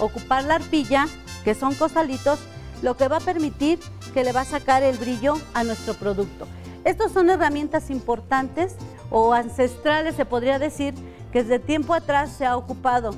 ocupar 0.00 0.42
la 0.42 0.56
arpilla, 0.56 1.06
que 1.44 1.54
son 1.54 1.76
costalitos, 1.76 2.40
lo 2.82 2.96
que 2.96 3.08
va 3.08 3.16
a 3.16 3.20
permitir 3.20 3.78
que 4.14 4.24
le 4.24 4.32
va 4.32 4.42
a 4.42 4.44
sacar 4.44 4.82
el 4.82 4.96
brillo 4.98 5.34
a 5.54 5.64
nuestro 5.64 5.94
producto. 5.94 6.46
Estas 6.84 7.12
son 7.12 7.28
herramientas 7.30 7.90
importantes 7.90 8.76
o 9.10 9.32
ancestrales, 9.32 10.14
se 10.16 10.24
podría 10.24 10.58
decir, 10.58 10.94
que 11.32 11.42
desde 11.42 11.58
tiempo 11.58 11.94
atrás 11.94 12.30
se 12.36 12.46
ha 12.46 12.56
ocupado, 12.56 13.10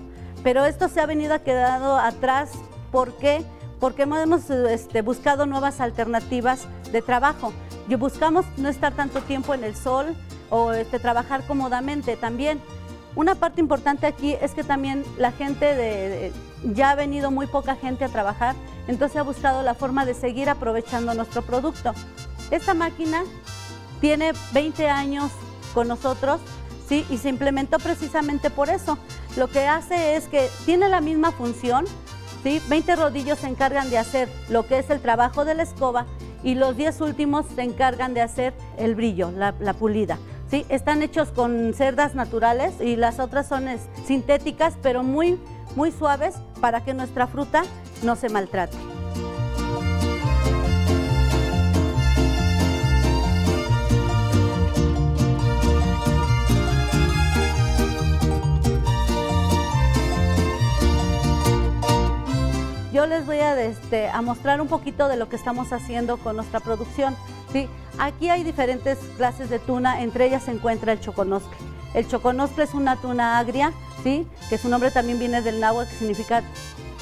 pero 0.43 0.65
esto 0.65 0.89
se 0.89 1.01
ha 1.01 1.07
venido 1.07 1.41
quedando 1.43 1.97
atrás. 1.97 2.51
¿Por 2.91 3.13
qué? 3.19 3.45
Porque 3.79 4.03
hemos 4.03 4.51
este, 4.51 5.03
buscado 5.03 5.47
nuevas 5.47 5.81
alternativas 5.81 6.67
de 6.91 7.03
trabajo. 7.03 7.53
Y 7.89 7.95
buscamos 7.95 8.45
no 8.57 8.69
estar 8.69 8.93
tanto 8.95 9.21
tiempo 9.21 9.55
en 9.55 9.65
el 9.65 9.75
sol 9.75 10.17
o 10.49 10.73
este, 10.73 10.99
trabajar 10.99 11.47
cómodamente 11.47 12.17
también. 12.17 12.61
Una 13.17 13.35
parte 13.35 13.61
importante 13.61 14.07
aquí 14.07 14.37
es 14.41 14.53
que 14.53 14.63
también 14.63 15.05
la 15.19 15.33
gente 15.33 16.33
ya 16.63 16.91
ha 16.91 16.95
venido 16.95 17.31
muy 17.31 17.47
poca 17.47 17.75
gente 17.75 18.05
a 18.05 18.09
trabajar, 18.09 18.55
entonces 18.89 19.17
ha 19.19 19.23
buscado 19.23 19.63
la 19.63 19.75
forma 19.75 20.05
de 20.05 20.15
seguir 20.15 20.49
aprovechando 20.49 21.15
nuestro 21.15 21.43
producto. 21.43 21.93
Esta 22.51 22.75
máquina 22.75 23.23
tiene 24.01 24.33
20 24.53 24.89
años 24.89 25.31
con 25.75 25.89
nosotros, 25.89 26.41
¿sí? 26.89 27.07
Y 27.11 27.19
se 27.19 27.29
implementó 27.29 27.79
precisamente 27.79 28.51
por 28.51 28.71
eso. 28.71 28.99
Lo 29.37 29.49
que 29.49 29.67
hace 29.67 30.17
es 30.17 30.27
que 30.27 30.49
tiene 30.65 30.89
la 30.89 31.01
misma 31.01 31.33
función, 31.33 31.85
¿sí? 32.43 32.61
20 32.69 32.97
rodillos 32.97 33.39
se 33.39 33.47
encargan 33.47 33.91
de 33.91 33.99
hacer 33.99 34.29
lo 34.49 34.67
que 34.67 34.79
es 34.79 34.91
el 34.91 35.01
trabajo 35.01 35.45
de 35.45 35.55
la 35.55 35.63
escoba 35.63 36.07
y 36.43 36.55
los 36.55 36.77
10 36.77 37.01
últimos 37.03 37.47
se 37.55 37.63
encargan 37.63 38.15
de 38.15 38.23
hacer 38.23 38.55
el 38.79 38.95
brillo, 38.95 39.31
la, 39.31 39.53
pulida. 39.75 40.19
¿sí? 40.51 40.65
Están 40.69 41.03
hechos 41.03 41.31
con 41.31 41.75
cerdas 41.75 42.15
naturales 42.15 42.75
y 42.81 42.97
las 42.97 43.21
otras 43.21 43.47
son 43.47 43.67
sintéticas, 44.07 44.75
pero 44.83 45.03
muy, 45.03 45.39
muy 45.77 45.93
suaves 45.93 46.37
para 46.61 46.83
que 46.83 46.95
nuestra 46.95 47.27
fruta 47.27 47.63
no 48.03 48.17
se 48.17 48.29
maltrate. 48.29 48.77
Yo 62.93 63.07
les 63.07 63.25
voy 63.25 63.39
a, 63.39 63.59
este, 63.59 64.09
a 64.09 64.21
mostrar 64.21 64.61
un 64.61 64.69
poquito 64.69 65.09
de 65.09 65.17
lo 65.17 65.29
que 65.29 65.37
estamos 65.37 65.73
haciendo 65.73 66.19
con 66.19 66.37
nuestra 66.37 66.61
producción. 66.61 67.17
¿sí? 67.53 67.69
Aquí 67.99 68.29
hay 68.29 68.43
diferentes 68.43 68.99
clases 69.17 69.49
de 69.49 69.59
tuna, 69.59 70.03
entre 70.03 70.27
ellas 70.27 70.43
se 70.43 70.51
encuentra 70.51 70.93
el 70.93 71.01
choconoscle. 71.01 71.57
El 71.95 72.07
choconoscle 72.07 72.65
es 72.65 72.75
una 72.75 72.97
tuna 72.97 73.39
agria, 73.39 73.73
¿sí? 74.03 74.27
que 74.49 74.59
su 74.59 74.69
nombre 74.69 74.91
también 74.91 75.19
viene 75.19 75.41
del 75.41 75.61
náhuatl, 75.61 75.89
que 75.89 75.97
significa 75.97 76.43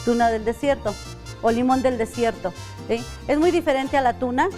tuna 0.09 0.31
del 0.31 0.47
desierto 0.47 0.95
o 1.43 1.51
limón 1.51 1.83
del 1.83 1.99
desierto. 1.99 2.55
Es 2.89 3.39
muy 3.39 3.51
diferente 3.51 3.99
a 3.99 4.01
la 4.01 4.15
tuna. 4.15 4.49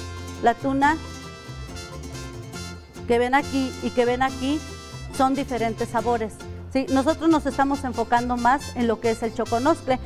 La 0.45 0.55
tuna 0.55 0.97
que 3.09 3.19
ven 3.19 3.35
aquí 3.35 3.73
y 3.83 3.91
que 3.91 4.05
ven 4.05 4.23
aquí 4.23 4.61
son 5.17 5.35
diferentes 5.35 5.89
sabores. 5.89 6.35
¿sí? 6.73 6.87
Nosotros 6.91 7.29
nos 7.29 7.47
estamos 7.47 7.83
enfocando 7.83 8.37
más 8.37 8.77
en 8.77 8.87
lo 8.87 9.01
que 9.01 9.11
es 9.11 9.25
el 9.25 9.35
choconoscle. 9.35 9.99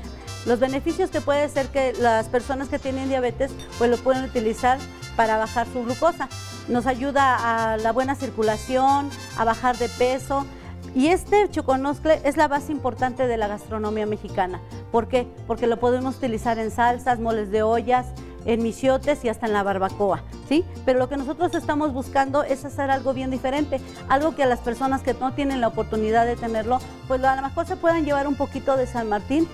Los 0.46 0.60
beneficios 0.60 1.10
que 1.10 1.20
puede 1.20 1.46
ser 1.50 1.68
que 1.68 1.92
las 1.92 2.28
personas 2.28 2.68
que 2.70 2.78
tienen 2.78 3.10
diabetes 3.10 3.50
pues 3.76 3.90
lo 3.90 3.98
pueden 3.98 4.24
utilizar 4.24 4.78
para 5.14 5.36
bajar 5.36 5.66
su 5.70 5.84
glucosa. 5.84 6.30
Nos 6.68 6.86
ayuda 6.86 7.72
a 7.72 7.76
la 7.76 7.92
buena 7.92 8.14
circulación, 8.14 9.10
a 9.36 9.44
bajar 9.44 9.76
de 9.76 9.90
peso. 9.90 10.46
Y 10.94 11.08
este 11.08 11.50
choconoscle 11.50 12.22
es 12.24 12.38
la 12.38 12.48
base 12.48 12.72
importante 12.72 13.26
de 13.26 13.36
la 13.36 13.46
gastronomía 13.46 14.06
mexicana. 14.06 14.62
¿Por 14.94 15.08
qué? 15.08 15.26
Porque 15.48 15.66
lo 15.66 15.80
podemos 15.80 16.14
utilizar 16.18 16.56
en 16.60 16.70
salsas, 16.70 17.18
moles 17.18 17.50
de 17.50 17.64
ollas, 17.64 18.06
en 18.44 18.62
misiotes 18.62 19.24
y 19.24 19.28
hasta 19.28 19.46
en 19.46 19.52
la 19.52 19.64
barbacoa, 19.64 20.22
¿sí? 20.48 20.64
Pero 20.84 21.00
lo 21.00 21.08
que 21.08 21.16
nosotros 21.16 21.52
estamos 21.56 21.92
buscando 21.92 22.44
es 22.44 22.64
hacer 22.64 22.92
algo 22.92 23.12
bien 23.12 23.32
diferente, 23.32 23.80
algo 24.08 24.36
que 24.36 24.44
a 24.44 24.46
las 24.46 24.60
personas 24.60 25.02
que 25.02 25.12
no 25.14 25.32
tienen 25.32 25.60
la 25.60 25.66
oportunidad 25.66 26.26
de 26.26 26.36
tenerlo, 26.36 26.78
pues 27.08 27.24
a 27.24 27.34
lo 27.34 27.42
mejor 27.42 27.66
se 27.66 27.74
puedan 27.74 28.04
llevar 28.04 28.28
un 28.28 28.36
poquito 28.36 28.76
de 28.76 28.86
San 28.86 29.08
Martín, 29.08 29.48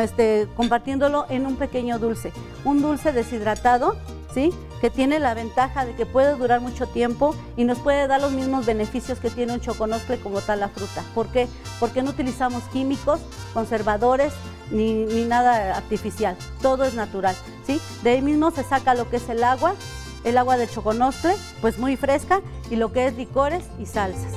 este, 0.00 0.48
compartiéndolo 0.56 1.26
en 1.28 1.44
un 1.44 1.56
pequeño 1.56 1.98
dulce, 1.98 2.32
un 2.64 2.80
dulce 2.80 3.12
deshidratado 3.12 3.94
¿sí? 4.32 4.52
Que 4.80 4.90
tiene 4.90 5.18
la 5.18 5.34
ventaja 5.34 5.84
de 5.84 5.94
que 5.94 6.06
puede 6.06 6.36
durar 6.36 6.60
mucho 6.60 6.86
tiempo 6.86 7.34
y 7.56 7.64
nos 7.64 7.78
puede 7.78 8.06
dar 8.06 8.20
los 8.20 8.32
mismos 8.32 8.66
beneficios 8.66 9.18
que 9.18 9.30
tiene 9.30 9.52
un 9.54 9.60
choconoscle 9.60 10.18
como 10.18 10.40
tal 10.40 10.60
la 10.60 10.68
fruta. 10.68 11.02
¿Por 11.14 11.28
qué? 11.28 11.48
Porque 11.80 12.02
no 12.02 12.10
utilizamos 12.10 12.62
químicos, 12.72 13.20
conservadores 13.54 14.32
ni, 14.70 15.04
nada 15.24 15.76
artificial, 15.76 16.36
todo 16.62 16.84
es 16.84 16.94
natural. 16.94 17.36
¿sí? 17.66 17.80
De 18.02 18.10
ahí 18.10 18.22
mismo 18.22 18.50
se 18.50 18.62
saca 18.62 18.94
lo 18.94 19.08
que 19.10 19.16
es 19.16 19.28
el 19.28 19.44
agua, 19.44 19.74
el 20.24 20.38
agua 20.38 20.56
de 20.56 20.68
choconoscle, 20.68 21.34
pues 21.60 21.78
muy 21.78 21.96
fresca, 21.96 22.40
y 22.70 22.76
lo 22.76 22.92
que 22.92 23.06
es 23.06 23.16
licores 23.16 23.64
y 23.78 23.86
salsas. 23.86 24.32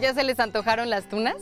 ¿Ya 0.00 0.14
se 0.14 0.22
les 0.22 0.38
antojaron 0.38 0.90
las 0.90 1.08
tunas? 1.08 1.34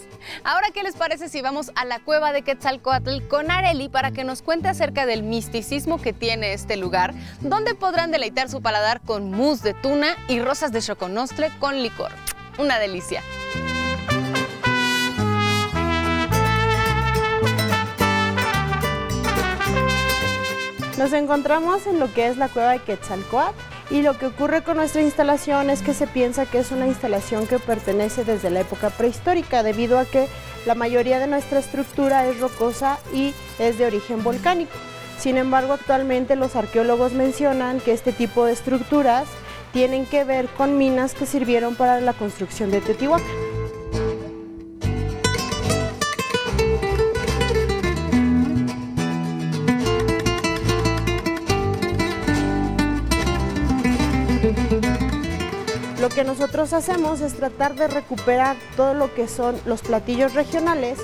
Ahora, 0.43 0.69
¿qué 0.73 0.83
les 0.83 0.97
parece 0.97 1.29
si 1.29 1.43
vamos 1.43 1.71
a 1.75 1.85
la 1.85 1.99
cueva 1.99 2.33
de 2.33 2.41
Quetzalcoatl 2.41 3.27
con 3.29 3.51
Areli 3.51 3.91
para 3.91 4.13
que 4.13 4.25
nos 4.25 4.41
cuente 4.41 4.69
acerca 4.69 5.05
del 5.05 5.23
misticismo 5.23 6.01
que 6.01 6.15
tiene 6.15 6.55
este 6.55 6.77
lugar, 6.77 7.13
donde 7.41 7.75
podrán 7.75 8.11
deleitar 8.13 8.49
su 8.49 8.63
paladar 8.63 9.03
con 9.03 9.31
mousse 9.31 9.63
de 9.63 9.75
tuna 9.75 10.17
y 10.29 10.41
rosas 10.41 10.73
de 10.73 10.81
choconostle 10.81 11.51
con 11.59 11.83
licor? 11.83 12.11
Una 12.59 12.79
delicia. 12.79 13.23
Nos 20.97 21.13
encontramos 21.13 21.87
en 21.87 21.99
lo 21.99 22.13
que 22.15 22.27
es 22.29 22.39
la 22.39 22.49
cueva 22.49 22.73
de 22.73 22.79
Quetzalcoatl 22.79 23.76
y 23.91 24.03
lo 24.03 24.19
que 24.19 24.27
ocurre 24.27 24.63
con 24.63 24.77
nuestra 24.77 25.03
instalación 25.03 25.71
es 25.71 25.83
que 25.83 25.95
se 25.95 26.07
piensa 26.07 26.47
que 26.47 26.59
es 26.59 26.73
una 26.73 26.87
instalación 26.87 27.47
que 27.47 27.59
pertenece 27.59 28.25
desde 28.25 28.51
la 28.51 28.61
época 28.61 28.91
prehistórica 28.91 29.63
debido 29.63 29.99
a 29.99 30.05
que 30.05 30.29
la 30.67 30.75
mayoría 30.75 31.21
de 31.21 31.29
nuestra 31.29 31.61
estructura 31.61 32.27
es 32.27 32.41
rocosa 32.41 32.99
y 33.13 33.33
es 33.59 33.79
de 33.79 33.87
origen 33.87 34.25
volcánico. 34.25 34.73
Sin 35.19 35.37
embargo, 35.39 35.73
actualmente 35.73 36.37
los 36.37 36.57
arqueólogos 36.57 37.13
mencionan 37.13 37.81
que 37.81 37.93
este 37.93 38.13
tipo 38.13 38.45
de 38.45 38.53
estructuras 38.53 39.27
tienen 39.73 40.05
que 40.07 40.25
ver 40.25 40.47
con 40.49 40.77
minas 40.79 41.15
que 41.15 41.27
sirvieron 41.27 41.77
para 41.77 42.01
la 42.01 42.13
construcción 42.13 42.71
de 42.71 42.81
Teotihuacán. 42.81 43.56
Que 56.17 56.25
nosotros 56.25 56.73
hacemos 56.73 57.21
es 57.21 57.35
tratar 57.35 57.75
de 57.75 57.89
recuperar 57.89 58.57
todo 58.75 58.95
lo 58.95 59.13
que 59.13 59.29
son 59.29 59.55
los 59.67 59.83
platillos 59.83 60.33
regionales 60.33 60.99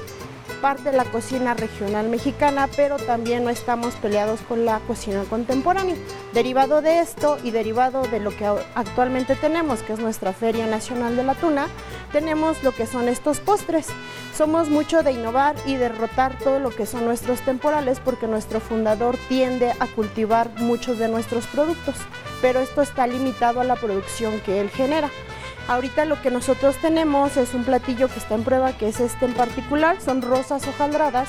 parte 0.62 0.92
de 0.92 0.96
la 0.96 1.04
cocina 1.04 1.54
regional 1.54 2.08
mexicana, 2.08 2.68
pero 2.76 2.96
también 2.96 3.42
no 3.44 3.50
estamos 3.50 3.94
peleados 3.96 4.40
con 4.42 4.64
la 4.64 4.78
cocina 4.80 5.24
contemporánea. 5.28 5.96
Derivado 6.32 6.80
de 6.80 7.00
esto 7.00 7.36
y 7.42 7.50
derivado 7.50 8.02
de 8.04 8.20
lo 8.20 8.30
que 8.34 8.46
actualmente 8.46 9.34
tenemos, 9.34 9.82
que 9.82 9.92
es 9.92 9.98
nuestra 9.98 10.32
Feria 10.32 10.68
Nacional 10.68 11.16
de 11.16 11.24
la 11.24 11.34
Tuna, 11.34 11.66
tenemos 12.12 12.62
lo 12.62 12.70
que 12.70 12.86
son 12.86 13.08
estos 13.08 13.40
postres. 13.40 13.88
Somos 14.34 14.70
mucho 14.70 15.02
de 15.02 15.12
innovar 15.12 15.56
y 15.66 15.74
derrotar 15.74 16.38
todo 16.38 16.60
lo 16.60 16.70
que 16.70 16.86
son 16.86 17.04
nuestros 17.04 17.40
temporales 17.40 17.98
porque 17.98 18.28
nuestro 18.28 18.60
fundador 18.60 19.18
tiende 19.28 19.72
a 19.80 19.86
cultivar 19.88 20.48
muchos 20.58 20.96
de 20.98 21.08
nuestros 21.08 21.46
productos, 21.48 21.96
pero 22.40 22.60
esto 22.60 22.82
está 22.82 23.08
limitado 23.08 23.60
a 23.60 23.64
la 23.64 23.74
producción 23.74 24.40
que 24.40 24.60
él 24.60 24.70
genera. 24.70 25.10
Ahorita 25.68 26.04
lo 26.04 26.20
que 26.20 26.30
nosotros 26.30 26.76
tenemos 26.76 27.36
es 27.36 27.54
un 27.54 27.64
platillo 27.64 28.08
que 28.08 28.18
está 28.18 28.34
en 28.34 28.44
prueba, 28.44 28.72
que 28.72 28.88
es 28.88 29.00
este 29.00 29.26
en 29.26 29.34
particular, 29.34 30.00
son 30.00 30.20
rosas 30.20 30.66
hojaldradas 30.66 31.28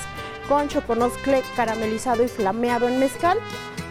con 0.49 0.67
choconoscle 0.67 1.43
caramelizado 1.55 2.23
y 2.23 2.27
flameado 2.27 2.87
en 2.87 2.99
mezcal. 2.99 3.37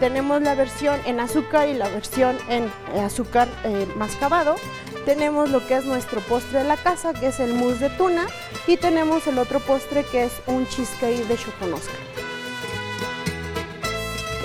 Tenemos 0.01 0.43
la 0.43 0.55
versión 0.55 0.99
en 1.07 1.21
azúcar 1.21 1.69
y 1.69 1.75
la 1.75 1.89
versión 1.89 2.37
en 2.49 2.69
azúcar 3.01 3.49
eh, 3.65 3.87
mascabado. 3.97 4.57
Tenemos 5.07 5.51
lo 5.51 5.65
que 5.67 5.77
es 5.77 5.85
nuestro 5.85 6.21
postre 6.21 6.59
de 6.61 6.65
la 6.65 6.77
casa, 6.77 7.13
que 7.13 7.29
es 7.29 7.39
el 7.39 7.55
mousse 7.55 7.79
de 7.79 7.91
tuna. 7.91 8.27
Y 8.67 8.77
tenemos 8.77 9.27
el 9.29 9.39
otro 9.39 9.61
postre 9.61 10.05
que 10.05 10.25
es 10.25 10.33
un 10.47 10.67
cheesecake 10.67 11.27
de 11.29 11.37
choconoscle. 11.37 11.95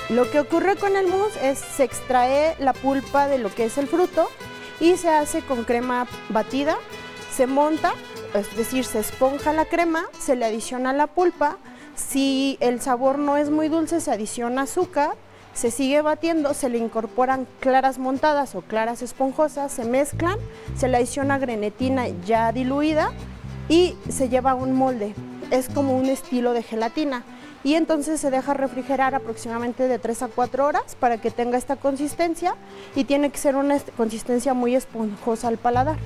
Lo 0.10 0.30
que 0.30 0.40
ocurre 0.40 0.76
con 0.76 0.96
el 0.96 1.08
mousse 1.08 1.38
es 1.44 1.58
se 1.58 1.84
extrae 1.84 2.56
la 2.60 2.74
pulpa 2.74 3.28
de 3.28 3.40
lo 3.40 3.54
que 3.54 3.66
es 3.66 3.78
el 3.78 3.88
fruto 3.88 4.30
y 4.80 4.98
se 4.98 5.10
hace 5.10 5.42
con 5.42 5.64
crema 5.64 6.08
batida, 6.30 6.78
se 7.32 7.48
monta, 7.48 7.94
es 8.34 8.56
decir, 8.56 8.86
se 8.86 9.00
esponja 9.00 9.54
la 9.54 9.66
crema, 9.66 10.06
se 10.20 10.36
le 10.36 10.46
adiciona 10.46 10.94
la 10.94 11.08
pulpa, 11.08 11.58
si 11.96 12.58
el 12.60 12.80
sabor 12.80 13.18
no 13.18 13.38
es 13.38 13.50
muy 13.50 13.70
dulce 13.70 14.02
se 14.02 14.12
adiciona 14.12 14.64
azúcar, 14.64 15.16
se 15.54 15.72
sigue 15.72 16.02
batiendo, 16.04 16.54
se 16.54 16.70
le 16.70 16.78
incorporan 16.78 17.48
claras 17.60 17.98
montadas 17.98 18.54
o 18.54 18.62
claras 18.62 19.02
esponjosas, 19.02 19.72
se 19.72 19.86
mezclan, 19.86 20.38
se 20.78 20.88
le 20.88 20.98
adiciona 20.98 21.40
grenetina 21.40 22.08
ya 22.28 22.52
diluida 22.52 23.12
y 23.68 23.96
se 24.08 24.30
lleva 24.30 24.52
a 24.52 24.56
un 24.56 24.74
molde. 24.74 25.16
Es 25.50 25.70
como 25.70 25.98
un 25.98 26.06
estilo 26.06 26.54
de 26.54 26.62
gelatina 26.62 27.24
y 27.68 27.76
entonces 27.76 28.22
se 28.22 28.32
deja 28.32 28.54
refrigerar 28.54 29.14
aproximadamente 29.14 29.90
de 29.90 30.00
3 30.00 30.24
a 30.24 30.28
4 30.30 30.66
horas 30.66 30.96
para 31.02 31.18
que 31.18 31.32
tenga 31.32 31.58
esta 31.58 31.76
consistencia 31.76 32.56
y 32.96 33.04
tiene 33.04 33.30
que 33.30 33.38
ser 33.38 33.58
una 33.58 33.78
consistencia 33.98 34.54
muy 34.54 34.74
esponjosa 34.74 35.50
al 35.50 35.58
paladar. 35.58 35.98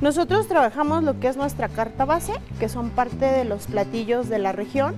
Nosotros 0.00 0.48
trabajamos 0.48 1.02
lo 1.02 1.20
que 1.20 1.28
es 1.28 1.36
nuestra 1.36 1.68
carta 1.68 2.06
base, 2.06 2.32
que 2.58 2.70
son 2.70 2.88
parte 2.88 3.26
de 3.26 3.44
los 3.44 3.66
platillos 3.66 4.30
de 4.30 4.38
la 4.38 4.52
región, 4.52 4.94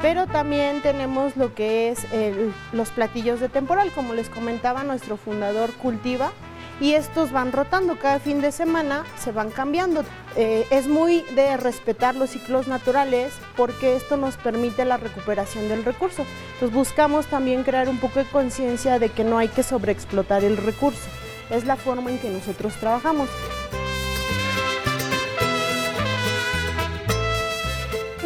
pero 0.00 0.26
también 0.26 0.80
tenemos 0.80 1.36
lo 1.36 1.54
que 1.54 1.90
es 1.90 1.98
los 2.72 2.88
platillos 2.88 3.38
de 3.38 3.50
temporal, 3.50 3.92
como 3.94 4.14
les 4.14 4.30
comentaba, 4.30 4.84
nuestro 4.84 5.18
fundador 5.18 5.70
cultiva 5.74 6.32
y 6.82 6.94
estos 6.94 7.30
van 7.30 7.52
rotando 7.52 7.96
cada 7.96 8.18
fin 8.18 8.40
de 8.40 8.50
semana, 8.50 9.04
se 9.16 9.30
van 9.30 9.50
cambiando. 9.50 10.04
Eh, 10.34 10.66
es 10.70 10.88
muy 10.88 11.22
de 11.36 11.56
respetar 11.56 12.16
los 12.16 12.30
ciclos 12.30 12.66
naturales 12.66 13.32
porque 13.56 13.94
esto 13.94 14.16
nos 14.16 14.36
permite 14.36 14.84
la 14.84 14.96
recuperación 14.96 15.68
del 15.68 15.84
recurso. 15.84 16.26
Entonces 16.54 16.76
buscamos 16.76 17.26
también 17.26 17.62
crear 17.62 17.88
un 17.88 18.00
poco 18.00 18.18
de 18.18 18.24
conciencia 18.24 18.98
de 18.98 19.10
que 19.10 19.22
no 19.22 19.38
hay 19.38 19.46
que 19.46 19.62
sobreexplotar 19.62 20.42
el 20.42 20.56
recurso. 20.56 21.08
Es 21.50 21.66
la 21.66 21.76
forma 21.76 22.10
en 22.10 22.18
que 22.18 22.30
nosotros 22.30 22.74
trabajamos. 22.80 23.28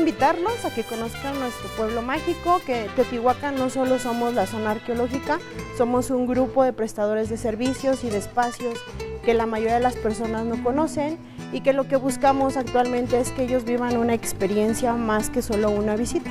Invitarlos 0.07 0.65
a 0.65 0.73
que 0.73 0.85
conozcan 0.85 1.37
nuestro 1.41 1.69
pueblo 1.71 2.01
mágico, 2.01 2.61
que 2.65 2.89
Teotihuacán 2.95 3.57
no 3.57 3.71
solo 3.71 3.99
somos 3.99 4.35
la 4.35 4.47
zona 4.47 4.71
arqueológica, 4.71 5.41
somos 5.77 6.11
un 6.11 6.29
grupo 6.29 6.63
de 6.63 6.73
prestadores 6.73 7.29
de 7.29 7.37
servicios 7.37 8.05
y 8.05 8.11
de 8.11 8.19
espacios 8.19 8.79
que 9.25 9.35
la 9.35 9.47
mayoría 9.47 9.75
de 9.75 9.81
las 9.81 9.97
personas 9.97 10.45
no 10.45 10.63
conocen 10.63 11.19
y 11.53 11.61
que 11.63 11.73
lo 11.73 11.89
que 11.89 11.97
buscamos 11.97 12.57
actualmente 12.57 13.19
es 13.19 13.33
que 13.33 13.43
ellos 13.43 13.65
vivan 13.65 13.97
una 13.97 14.15
experiencia 14.15 14.93
más 14.93 15.29
que 15.29 15.43
solo 15.43 15.71
una 15.71 15.97
visita. 15.97 16.31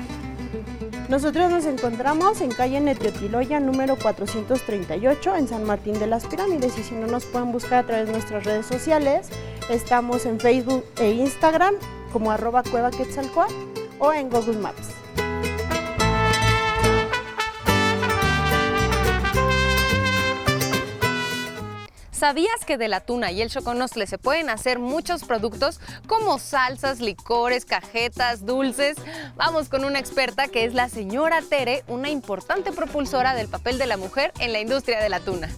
Nosotros 1.10 1.52
nos 1.52 1.66
encontramos 1.66 2.40
en 2.40 2.52
calle 2.52 2.80
Netiotiloya 2.80 3.60
número 3.60 3.98
438 3.98 5.36
en 5.36 5.50
San 5.50 5.66
Martín 5.66 6.00
de 6.00 6.08
las 6.08 6.26
Pirámides 6.26 6.78
y 6.78 6.84
si 6.84 6.96
no 6.96 7.08
nos 7.08 7.26
pueden 7.26 7.52
buscar 7.52 7.84
a 7.84 7.88
través 7.88 8.06
de 8.06 8.14
nuestras 8.14 8.46
redes 8.46 8.68
sociales, 8.68 9.28
estamos 9.70 10.26
en 10.26 10.40
Facebook 10.40 10.86
e 10.98 11.12
Instagram 11.12 11.76
como 12.12 12.32
arroba 12.32 12.64
cueva 12.64 12.92
quetzalcoatl 12.92 13.54
o 14.00 14.14
en 14.14 14.30
Google 14.30 14.58
Maps. 14.58 14.90
¿Sabías 22.26 22.66
que 22.66 22.78
de 22.78 22.88
la 22.88 23.02
tuna 23.02 23.32
y 23.32 23.42
el 23.42 23.52
choconostle 23.52 24.08
se 24.08 24.18
pueden 24.18 24.50
hacer 24.50 24.80
muchos 24.80 25.26
productos 25.26 25.80
como 26.08 26.40
salsas, 26.40 27.00
licores, 27.00 27.66
cajetas, 27.66 28.46
dulces? 28.46 28.96
Vamos 29.36 29.70
con 29.70 29.86
una 29.86 30.00
experta 30.00 30.48
que 30.48 30.66
es 30.66 30.74
la 30.74 30.90
señora 30.90 31.42
Tere, 31.42 31.84
una 31.88 32.10
importante 32.10 32.72
propulsora 32.72 33.36
del 33.36 33.48
papel 33.48 33.78
de 33.78 33.86
la 33.86 33.98
mujer 33.98 34.32
en 34.40 34.54
la 34.54 34.60
industria 34.60 35.02
de 35.02 35.10
la 35.10 35.20
tuna. 35.20 35.50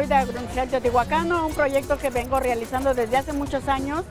Soy 0.00 0.08
de 0.08 0.14
Agroindustrial 0.14 0.68
Teotihuacano, 0.68 1.46
un 1.46 1.52
proyecto 1.52 1.98
que 1.98 2.08
vengo 2.08 2.40
realizando 2.40 2.94
desde 2.94 3.18
hace 3.18 3.34
muchos 3.34 3.68
años 3.68 4.02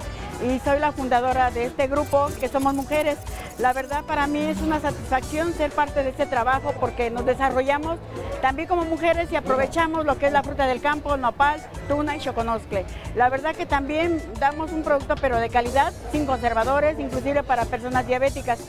y 0.48 0.60
soy 0.60 0.78
la 0.78 0.92
fundadora 0.92 1.50
de 1.50 1.66
este 1.66 1.88
grupo 1.88 2.28
que 2.40 2.48
somos 2.48 2.76
mujeres. 2.76 3.18
La 3.58 3.74
verdad 3.74 4.04
para 4.04 4.28
mí 4.28 4.40
es 4.40 4.62
una 4.62 4.80
satisfacción 4.80 5.52
ser 5.54 5.72
parte 5.72 6.04
de 6.04 6.10
este 6.10 6.28
trabajo 6.28 6.76
porque 6.80 7.10
nos 7.10 7.26
desarrollamos 7.26 7.98
también 8.40 8.68
como 8.68 8.86
mujeres 8.86 9.32
y 9.32 9.36
aprovechamos 9.36 10.06
lo 10.06 10.20
que 10.20 10.28
es 10.28 10.32
la 10.32 10.44
fruta 10.44 10.68
del 10.68 10.80
campo, 10.80 11.18
nopal, 11.18 11.60
tuna 11.88 12.16
y 12.16 12.20
choconoscle. 12.20 12.86
La 13.16 13.30
verdad 13.30 13.56
que 13.56 13.66
también 13.66 14.22
damos 14.40 14.72
un 14.72 14.84
producto 14.84 15.16
pero 15.20 15.40
de 15.40 15.50
calidad, 15.50 15.92
sin 16.12 16.28
conservadores, 16.28 17.00
inclusive 17.00 17.42
para 17.42 17.66
personas 17.66 18.06
diabéticas. 18.06 18.60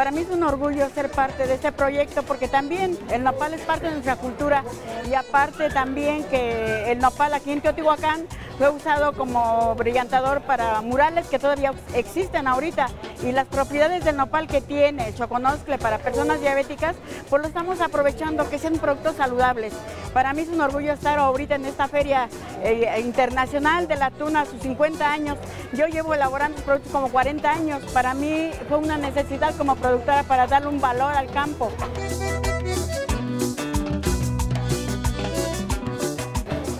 Para 0.00 0.12
mí 0.12 0.22
es 0.22 0.30
un 0.30 0.42
orgullo 0.42 0.88
ser 0.88 1.10
parte 1.10 1.46
de 1.46 1.52
este 1.52 1.72
proyecto 1.72 2.22
porque 2.22 2.48
también 2.48 2.96
el 3.10 3.22
nopal 3.22 3.52
es 3.52 3.60
parte 3.60 3.84
de 3.84 3.92
nuestra 3.92 4.16
cultura 4.16 4.64
y 5.06 5.12
aparte 5.12 5.68
también 5.68 6.24
que 6.24 6.90
el 6.90 7.00
nopal 7.00 7.34
aquí 7.34 7.52
en 7.52 7.60
Teotihuacán 7.60 8.26
fue 8.56 8.70
usado 8.70 9.12
como 9.12 9.74
brillantador 9.74 10.40
para 10.42 10.80
murales 10.80 11.26
que 11.28 11.38
todavía 11.38 11.72
existen 11.94 12.46
ahorita 12.46 12.88
y 13.22 13.32
las 13.32 13.46
propiedades 13.46 14.04
del 14.04 14.16
nopal 14.16 14.46
que 14.46 14.60
tiene 14.60 15.08
el 15.08 15.14
choconoscle 15.14 15.78
para 15.78 15.96
personas 15.98 16.40
diabéticas, 16.40 16.96
pues 17.28 17.40
lo 17.40 17.48
estamos 17.48 17.80
aprovechando 17.80 18.48
que 18.48 18.58
sean 18.58 18.74
productos 18.74 19.16
saludables. 19.16 19.72
Para 20.12 20.32
mí 20.34 20.42
es 20.42 20.48
un 20.48 20.60
orgullo 20.60 20.92
estar 20.92 21.18
ahorita 21.18 21.54
en 21.54 21.64
esta 21.64 21.88
feria 21.88 22.28
eh, 22.62 23.00
internacional 23.02 23.88
de 23.88 23.96
la 23.96 24.10
tuna 24.10 24.44
sus 24.44 24.60
50 24.60 25.10
años. 25.10 25.38
Yo 25.72 25.86
llevo 25.86 26.12
elaborando 26.12 26.60
productos 26.62 26.92
como 26.92 27.08
40 27.08 27.50
años. 27.50 27.82
Para 27.92 28.12
mí 28.12 28.50
fue 28.68 28.78
una 28.78 28.98
necesidad 28.98 29.54
como 29.56 29.76
para 29.98 30.46
darle 30.46 30.68
un 30.68 30.80
valor 30.80 31.12
al 31.12 31.30
campo. 31.30 31.70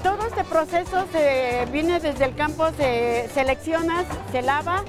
Todo 0.02 0.26
este 0.26 0.44
proceso 0.44 1.06
se 1.12 1.66
viene 1.72 1.98
desde 2.00 2.24
el 2.24 2.34
campo, 2.34 2.68
se 2.76 3.28
selecciona, 3.34 4.04
se 4.30 4.42
lava, 4.42 4.84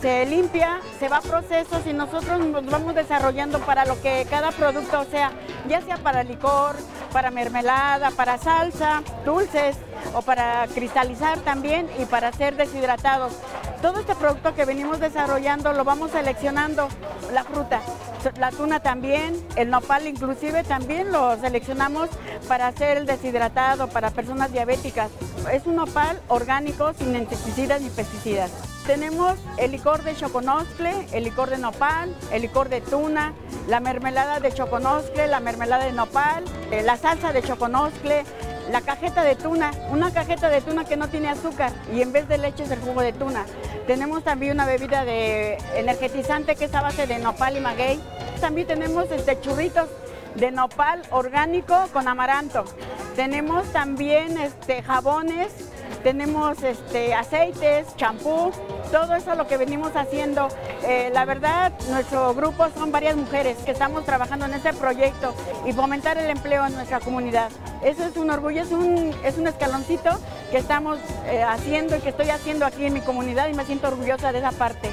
se 0.00 0.26
limpia, 0.26 0.80
se 0.98 1.08
va 1.08 1.18
a 1.18 1.20
procesos 1.20 1.86
y 1.86 1.92
nosotros 1.92 2.40
nos 2.40 2.66
vamos 2.66 2.94
desarrollando 2.94 3.60
para 3.60 3.84
lo 3.84 4.00
que 4.00 4.26
cada 4.28 4.50
producto 4.50 5.04
sea, 5.10 5.32
ya 5.68 5.80
sea 5.82 5.96
para 5.98 6.24
licor, 6.24 6.76
para 7.12 7.30
mermelada, 7.30 8.10
para 8.10 8.38
salsa, 8.38 9.02
dulces 9.24 9.76
o 10.14 10.22
para 10.22 10.66
cristalizar 10.74 11.38
también 11.40 11.88
y 11.98 12.04
para 12.06 12.32
ser 12.32 12.56
deshidratados. 12.56 13.32
Todo 13.82 13.98
este 13.98 14.14
producto 14.14 14.54
que 14.54 14.64
venimos 14.64 15.00
desarrollando 15.00 15.72
lo 15.72 15.82
vamos 15.82 16.12
seleccionando, 16.12 16.86
la 17.32 17.42
fruta, 17.42 17.80
la 18.38 18.52
tuna 18.52 18.78
también, 18.78 19.34
el 19.56 19.70
nopal 19.70 20.06
inclusive 20.06 20.62
también 20.62 21.10
lo 21.10 21.36
seleccionamos 21.40 22.08
para 22.46 22.68
hacer 22.68 22.96
el 22.96 23.06
deshidratado 23.06 23.88
para 23.88 24.12
personas 24.12 24.52
diabéticas. 24.52 25.10
Es 25.52 25.66
un 25.66 25.74
nopal 25.74 26.20
orgánico 26.28 26.92
sin 26.92 27.16
insecticidas 27.16 27.80
ni 27.80 27.90
pesticidas. 27.90 28.52
Tenemos 28.86 29.36
el 29.58 29.72
licor 29.72 30.04
de 30.04 30.14
choconoscle, 30.14 31.08
el 31.12 31.24
licor 31.24 31.50
de 31.50 31.58
nopal, 31.58 32.16
el 32.30 32.42
licor 32.42 32.68
de 32.68 32.82
tuna, 32.82 33.32
la 33.66 33.80
mermelada 33.80 34.38
de 34.38 34.52
choconoscle, 34.52 35.26
la 35.26 35.40
mermelada 35.40 35.84
de 35.84 35.92
nopal, 35.92 36.44
eh, 36.70 36.82
la 36.82 36.96
salsa 36.96 37.32
de 37.32 37.42
choconoscle, 37.42 38.24
la 38.70 38.80
cajeta 38.80 39.22
de 39.24 39.34
tuna, 39.34 39.72
una 39.90 40.12
cajeta 40.12 40.48
de 40.48 40.60
tuna 40.60 40.84
que 40.84 40.96
no 40.96 41.08
tiene 41.08 41.28
azúcar 41.28 41.72
y 41.92 42.00
en 42.00 42.12
vez 42.12 42.28
de 42.28 42.38
leche 42.38 42.62
es 42.64 42.70
el 42.70 42.80
jugo 42.80 43.02
de 43.02 43.12
tuna. 43.12 43.44
Tenemos 43.86 44.22
también 44.22 44.52
una 44.52 44.66
bebida 44.66 45.04
de 45.04 45.58
energetizante 45.74 46.54
que 46.54 46.66
es 46.66 46.74
a 46.74 46.82
base 46.82 47.06
de 47.06 47.18
nopal 47.18 47.56
y 47.56 47.60
maguey. 47.60 48.00
También 48.40 48.66
tenemos 48.66 49.10
este 49.10 49.40
churritos 49.40 49.88
de 50.36 50.50
nopal 50.50 51.02
orgánico 51.10 51.76
con 51.92 52.08
amaranto. 52.08 52.64
Tenemos 53.16 53.66
también 53.72 54.38
este, 54.38 54.82
jabones, 54.82 55.52
tenemos 56.02 56.62
este, 56.62 57.14
aceites, 57.14 57.96
champú, 57.96 58.52
todo 58.90 59.14
eso 59.14 59.32
es 59.32 59.38
lo 59.38 59.46
que 59.46 59.56
venimos 59.56 59.94
haciendo. 59.94 60.48
Eh, 60.84 61.10
la 61.12 61.24
verdad, 61.24 61.72
nuestro 61.88 62.34
grupo 62.34 62.66
son 62.74 62.92
varias 62.92 63.16
mujeres 63.16 63.56
que 63.64 63.70
estamos 63.70 64.04
trabajando 64.04 64.46
en 64.46 64.54
este 64.54 64.72
proyecto 64.72 65.34
y 65.64 65.72
fomentar 65.72 66.18
el 66.18 66.28
empleo 66.30 66.66
en 66.66 66.74
nuestra 66.74 67.00
comunidad. 67.00 67.50
Eso 67.82 68.04
es 68.04 68.16
un 68.16 68.30
orgullo, 68.30 68.62
es 68.62 68.70
un, 68.70 69.14
es 69.24 69.38
un 69.38 69.46
escaloncito 69.46 70.10
que 70.50 70.58
estamos 70.58 70.98
eh, 71.26 71.42
haciendo 71.42 71.96
y 71.96 72.00
que 72.00 72.10
estoy 72.10 72.30
haciendo 72.30 72.66
aquí 72.66 72.84
en 72.86 72.94
mi 72.94 73.00
comunidad 73.00 73.48
y 73.48 73.54
me 73.54 73.64
siento 73.64 73.88
orgullosa 73.88 74.32
de 74.32 74.38
esa 74.38 74.52
parte. 74.52 74.90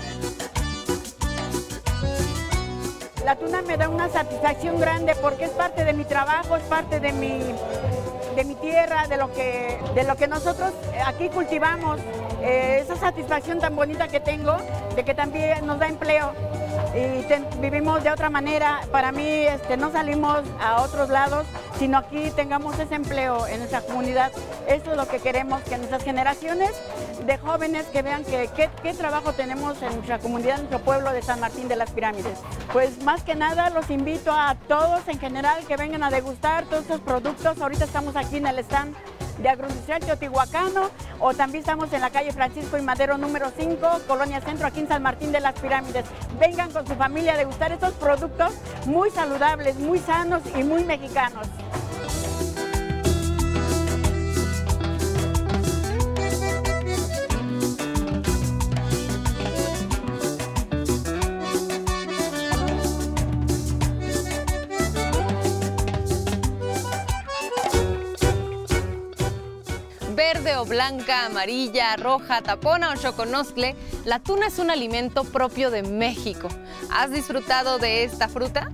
La 3.26 3.36
tuna 3.36 3.62
me 3.62 3.78
da 3.78 3.90
una 3.90 4.10
satisfacción 4.10 4.80
grande 4.80 5.14
porque 5.22 5.46
es 5.46 5.52
parte 5.52 5.84
de 5.84 5.94
mi 5.94 6.06
trabajo, 6.06 6.56
es 6.56 6.64
parte 6.64 7.00
de 7.00 7.12
mi, 7.14 7.42
de 8.40 8.46
mi 8.46 8.56
tierra, 8.56 9.06
de 9.08 9.18
lo, 9.18 9.34
que, 9.34 9.78
de 9.94 10.04
lo 10.06 10.16
que 10.16 10.26
nosotros 10.30 10.72
aquí 11.06 11.28
cultivamos. 11.28 12.00
Eh, 12.42 12.80
esa 12.82 12.96
satisfacción 12.96 13.60
tan 13.60 13.76
bonita 13.76 14.08
que 14.08 14.22
tengo 14.22 14.56
de 14.96 15.04
que 15.04 15.14
también 15.14 15.68
nos 15.68 15.78
da 15.78 15.90
empleo 15.90 16.32
y 16.96 17.60
vivimos 17.62 18.04
de 18.04 18.12
otra 18.12 18.30
manera. 18.30 18.82
Para 18.92 19.12
mí 19.12 19.24
este, 19.24 19.78
no 19.78 19.92
salimos 19.92 20.42
a 20.62 20.82
otros 20.82 21.10
lados, 21.10 21.46
sino 21.78 21.98
aquí 21.98 22.32
tengamos 22.36 22.78
ese 22.80 22.96
empleo 22.96 23.48
en 23.48 23.60
nuestra 23.60 23.82
comunidad. 23.82 24.32
Eso 24.68 24.92
es 24.92 24.98
lo 24.98 25.08
que 25.08 25.20
queremos, 25.20 25.62
que 25.64 25.78
nuestras 25.78 26.04
generaciones 26.04 26.72
de 27.26 27.38
jóvenes 27.38 27.86
que 27.88 28.02
vean 28.02 28.24
que, 28.24 28.50
qué 28.56 28.94
trabajo 28.94 29.34
tenemos 29.34 29.82
en 29.82 29.94
nuestra 29.94 30.20
comunidad, 30.20 30.56
en 30.56 30.62
nuestro 30.62 30.80
pueblo 30.80 31.12
de 31.14 31.22
San 31.22 31.40
Martín 31.40 31.68
de 31.68 31.76
las 31.76 31.92
Pirámides. 31.92 32.40
Pues 32.74 33.04
más 33.04 33.24
que 33.24 33.36
nada 33.36 33.70
los 33.70 33.90
invito 33.90 34.32
a 34.32 34.56
todos 34.68 35.08
en 35.08 35.20
general 35.20 35.64
que 35.68 35.78
vengan 35.78 36.04
a 36.04 36.10
degustar 36.10 36.66
todos 36.66 36.84
estos 36.84 37.02
productos. 37.02 37.62
Ahorita 37.62 37.86
estamos 37.86 38.16
aquí 38.16 38.38
en 38.38 38.48
el 38.48 38.60
stand 38.60 38.96
de 39.42 39.50
Agroindustrial 39.50 40.02
Teotihuacano 40.02 40.90
o 41.20 41.34
también 41.34 41.62
estamos 41.62 41.92
en 41.94 42.02
la 42.02 42.10
calle 42.10 42.32
Francisco 42.32 42.78
y 42.78 42.82
Madero 42.82 43.18
número 43.18 43.52
5, 43.56 44.02
Colonia 44.08 44.42
Centro, 44.42 44.68
aquí 44.68 44.82
en 44.82 44.88
San 44.88 45.02
Martín 45.02 45.32
de 45.32 45.40
las 45.40 45.60
Pirámides. 45.60 46.06
Vengan 46.40 46.72
con 46.72 46.86
su 46.86 46.96
familia 46.96 47.34
a 47.34 47.38
degustar 47.38 47.72
estos 47.72 47.94
productos 47.94 48.54
muy 48.86 49.10
saludables, 49.12 49.78
muy 49.78 50.00
sanos 50.00 50.42
y 50.58 50.64
muy 50.64 50.84
mexicanos. 50.84 51.48
Blanca, 70.80 71.26
amarilla, 71.26 71.98
roja, 71.98 72.42
tapona 72.42 72.92
o 72.92 72.96
choconoscle, 72.96 73.76
la 74.06 74.20
tuna 74.20 74.48
es 74.48 74.60
un 74.60 74.72
alimento 74.72 75.26
propio 75.26 75.72
de 75.72 75.84
México. 75.84 76.48
¿Has 76.90 77.12
disfrutado 77.12 77.80
de 77.80 78.06
esta 78.06 78.30
fruta? 78.30 78.72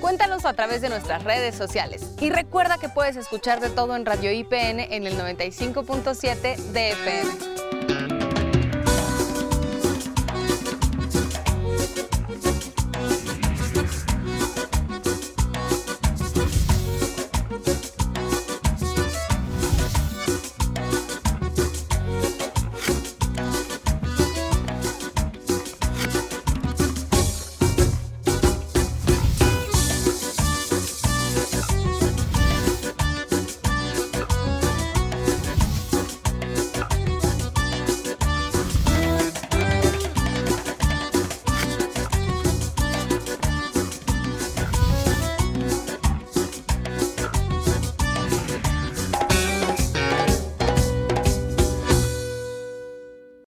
Cuéntanos 0.00 0.44
a 0.44 0.52
través 0.52 0.82
de 0.82 0.88
nuestras 0.88 1.24
redes 1.24 1.56
sociales. 1.56 2.12
Y 2.20 2.30
recuerda 2.30 2.78
que 2.78 2.88
puedes 2.88 3.16
escuchar 3.16 3.58
de 3.58 3.70
todo 3.70 3.96
en 3.96 4.06
Radio 4.06 4.30
IPN 4.30 4.78
en 4.78 5.04
el 5.04 5.18
95.7 5.18 6.58
de 6.58 6.90
FM. 6.92 7.51